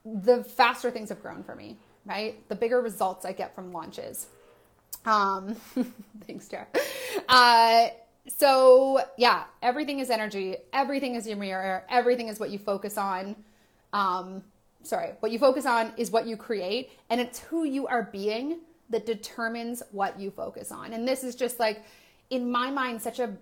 [0.05, 2.47] the faster things have grown for me, right?
[2.49, 4.27] The bigger results I get from launches.
[5.07, 5.55] Um,
[6.27, 6.67] thanks, Tara.
[7.29, 7.89] Uh,
[8.37, 10.57] so yeah, everything is energy.
[10.73, 11.85] Everything is your mirror.
[11.89, 13.37] Everything is what you focus on.
[13.93, 14.43] Um,
[14.83, 18.61] sorry, what you focus on is what you create, and it's who you are being
[18.91, 20.93] that determines what you focus on.
[20.93, 21.85] And this is just like,
[22.31, 23.37] in my mind, such a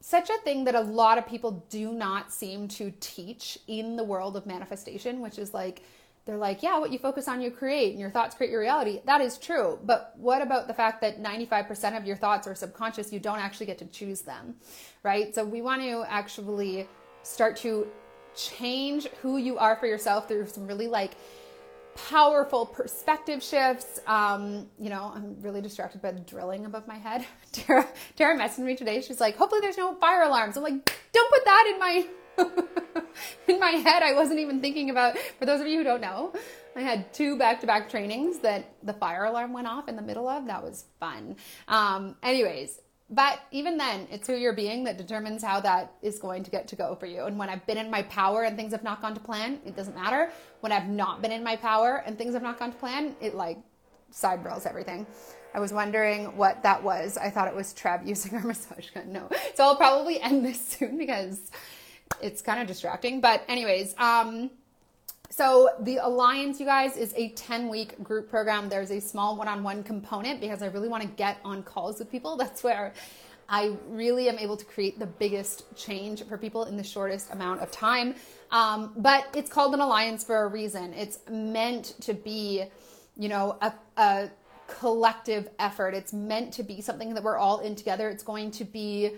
[0.00, 4.04] such a thing that a lot of people do not seem to teach in the
[4.04, 5.82] world of manifestation, which is like
[6.26, 9.00] they're like, yeah, what you focus on, you create, and your thoughts create your reality.
[9.04, 9.78] That is true.
[9.84, 13.12] But what about the fact that 95% of your thoughts are subconscious?
[13.12, 14.56] You don't actually get to choose them,
[15.02, 15.34] right?
[15.34, 16.88] So we want to actually
[17.22, 17.88] start to
[18.34, 21.12] change who you are for yourself through some really like
[21.94, 24.00] powerful perspective shifts.
[24.06, 27.24] Um, you know, I'm really distracted by the drilling above my head.
[27.52, 29.00] Tara, Tara messaged me today.
[29.02, 30.56] She's like, hopefully there's no fire alarms.
[30.56, 32.06] I'm like, don't put that in my
[33.48, 35.16] in my head, I wasn't even thinking about.
[35.38, 36.32] For those of you who don't know,
[36.76, 40.46] I had two back-to-back trainings that the fire alarm went off in the middle of.
[40.46, 41.36] That was fun.
[41.68, 42.80] Um, anyways,
[43.10, 46.68] but even then, it's who you're being that determines how that is going to get
[46.68, 47.24] to go for you.
[47.24, 49.76] And when I've been in my power and things have not gone to plan, it
[49.76, 50.32] doesn't matter.
[50.60, 53.34] When I've not been in my power and things have not gone to plan, it
[53.34, 53.58] like
[54.12, 55.06] sidebrails everything.
[55.54, 57.16] I was wondering what that was.
[57.16, 59.12] I thought it was Trev using her massage gun.
[59.12, 59.28] No.
[59.54, 61.50] So I'll probably end this soon because
[62.20, 63.20] it's kind of distracting.
[63.20, 64.50] But, anyways, um,
[65.30, 68.68] so the Alliance, you guys, is a 10 week group program.
[68.68, 71.98] There's a small one on one component because I really want to get on calls
[71.98, 72.36] with people.
[72.38, 72.92] That's where
[73.48, 77.60] I really am able to create the biggest change for people in the shortest amount
[77.60, 78.14] of time.
[78.50, 80.92] Um, but it's called an alliance for a reason.
[80.94, 82.64] It's meant to be,
[83.16, 84.30] you know, a, a
[84.68, 85.94] collective effort.
[85.94, 88.08] It's meant to be something that we're all in together.
[88.08, 89.12] It's going to be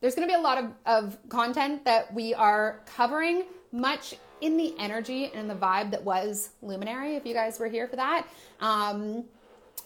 [0.00, 4.56] there's going to be a lot of, of content that we are covering, much in
[4.56, 8.26] the energy and the vibe that was Luminary, if you guys were here for that.
[8.60, 9.24] Um,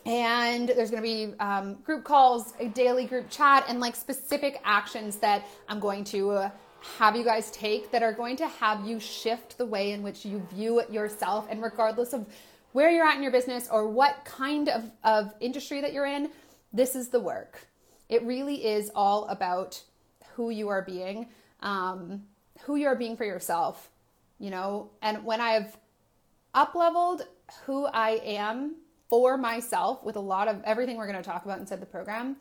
[0.05, 4.61] and there's going to be um, group calls, a daily group chat, and like specific
[4.65, 6.51] actions that I'm going to uh,
[6.99, 10.25] have you guys take that are going to have you shift the way in which
[10.25, 11.47] you view yourself.
[11.49, 12.27] And regardless of
[12.73, 16.31] where you're at in your business or what kind of, of industry that you're in,
[16.73, 17.69] this is the work.
[18.09, 19.81] It really is all about
[20.35, 21.29] who you are being,
[21.61, 22.23] um,
[22.63, 23.91] who you are being for yourself,
[24.39, 24.91] you know.
[25.01, 25.77] And when I've
[26.55, 27.23] up leveled
[27.67, 28.77] who I am
[29.09, 32.37] for myself with a lot of everything we're going to talk about inside the program,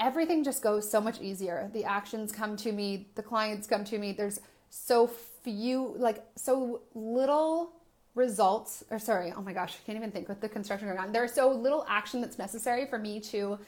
[0.00, 1.70] everything just goes so much easier.
[1.72, 4.12] The actions come to me, the clients come to me.
[4.12, 4.40] There's
[4.70, 7.72] so few, like, so little
[8.14, 11.12] results, or sorry, oh my gosh, I can't even think with the construction going on.
[11.12, 13.58] There's so little action that's necessary for me to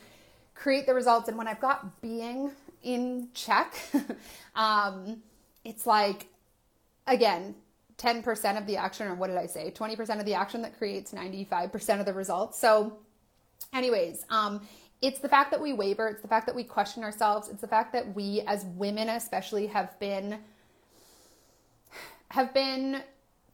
[0.54, 1.28] create the results.
[1.28, 2.50] And when I've got being
[2.82, 3.74] in check,
[4.54, 5.22] um,
[5.64, 6.26] it's like,
[7.06, 7.54] again,
[7.98, 9.72] 10% of the action, or what did I say?
[9.72, 12.58] 20% of the action that creates 95% of the results.
[12.58, 12.98] So,
[13.74, 14.66] anyways, um,
[15.02, 17.68] it's the fact that we waver, it's the fact that we question ourselves, it's the
[17.68, 20.38] fact that we as women especially have been
[22.30, 23.02] have been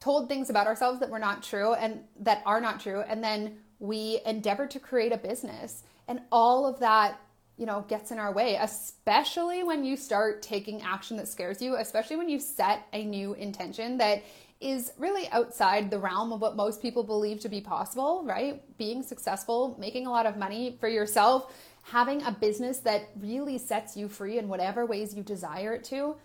[0.01, 3.57] told things about ourselves that were not true and that are not true and then
[3.79, 7.21] we endeavor to create a business and all of that
[7.57, 11.77] you know gets in our way especially when you start taking action that scares you
[11.77, 14.23] especially when you set a new intention that
[14.61, 19.03] is really outside the realm of what most people believe to be possible right being
[19.03, 21.53] successful making a lot of money for yourself
[21.85, 26.17] having a business that really sets you free in whatever ways you desire it to,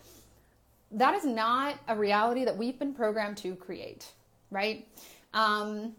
[0.91, 4.11] that is not a reality that we've been programmed to create,
[4.49, 4.88] right?
[5.34, 5.93] Um,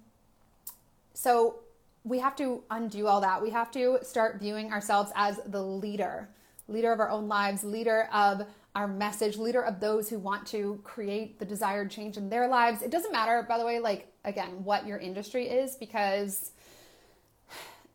[1.14, 1.56] so
[2.04, 3.42] we have to undo all that.
[3.42, 6.28] We have to start viewing ourselves as the leader,
[6.68, 10.80] leader of our own lives, leader of our message, leader of those who want to
[10.84, 12.82] create the desired change in their lives.
[12.82, 16.52] It doesn't matter, by the way, like again, what your industry is, because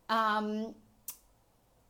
[0.08, 0.74] um,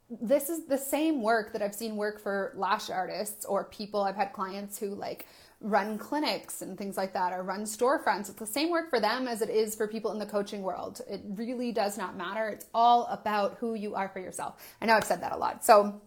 [0.09, 4.03] this is the same work that I've seen work for lash artists or people.
[4.03, 5.27] I've had clients who like
[5.61, 8.29] run clinics and things like that or run storefronts.
[8.29, 11.01] It's the same work for them as it is for people in the coaching world.
[11.09, 12.49] It really does not matter.
[12.49, 14.63] It's all about who you are for yourself.
[14.81, 15.65] I know I've said that a lot.
[15.65, 16.01] So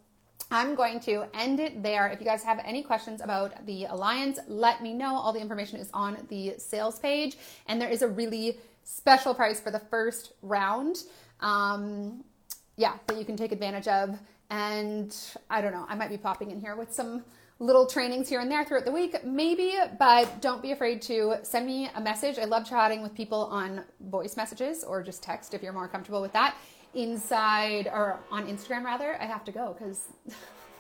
[0.52, 2.08] I'm going to end it there.
[2.08, 5.16] If you guys have any questions about the alliance, let me know.
[5.16, 7.38] All the information is on the sales page,
[7.68, 11.04] and there is a really special price for the first round.
[11.42, 12.24] Um,
[12.78, 14.18] yeah, that you can take advantage of.
[14.50, 15.16] And
[15.50, 17.24] I don't know, I might be popping in here with some
[17.60, 21.66] little trainings here and there throughout the week, maybe, but don't be afraid to send
[21.66, 22.40] me a message.
[22.40, 26.22] I love chatting with people on voice messages or just text if you're more comfortable
[26.22, 26.56] with that.
[26.94, 30.08] Inside or on Instagram, rather, I have to go because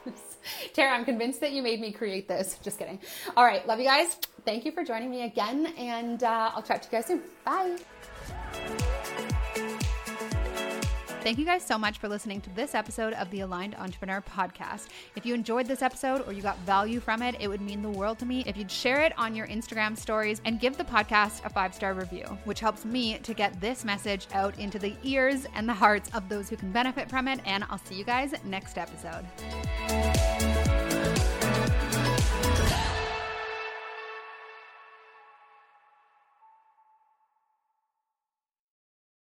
[0.74, 2.58] Tara, I'm convinced that you made me create this.
[2.64, 3.00] Just kidding.
[3.36, 4.18] All right, love you guys.
[4.46, 7.22] Thank you for joining me again, and uh, I'll chat to you guys soon.
[7.46, 9.36] Bye.
[11.22, 14.88] Thank you guys so much for listening to this episode of the Aligned Entrepreneur Podcast.
[15.17, 17.89] If you enjoyed this episode or you got value from it, it would mean the
[17.89, 21.43] world to me if you'd share it on your Instagram stories and give the podcast
[21.43, 25.45] a five star review, which helps me to get this message out into the ears
[25.55, 27.41] and the hearts of those who can benefit from it.
[27.45, 29.26] And I'll see you guys next episode.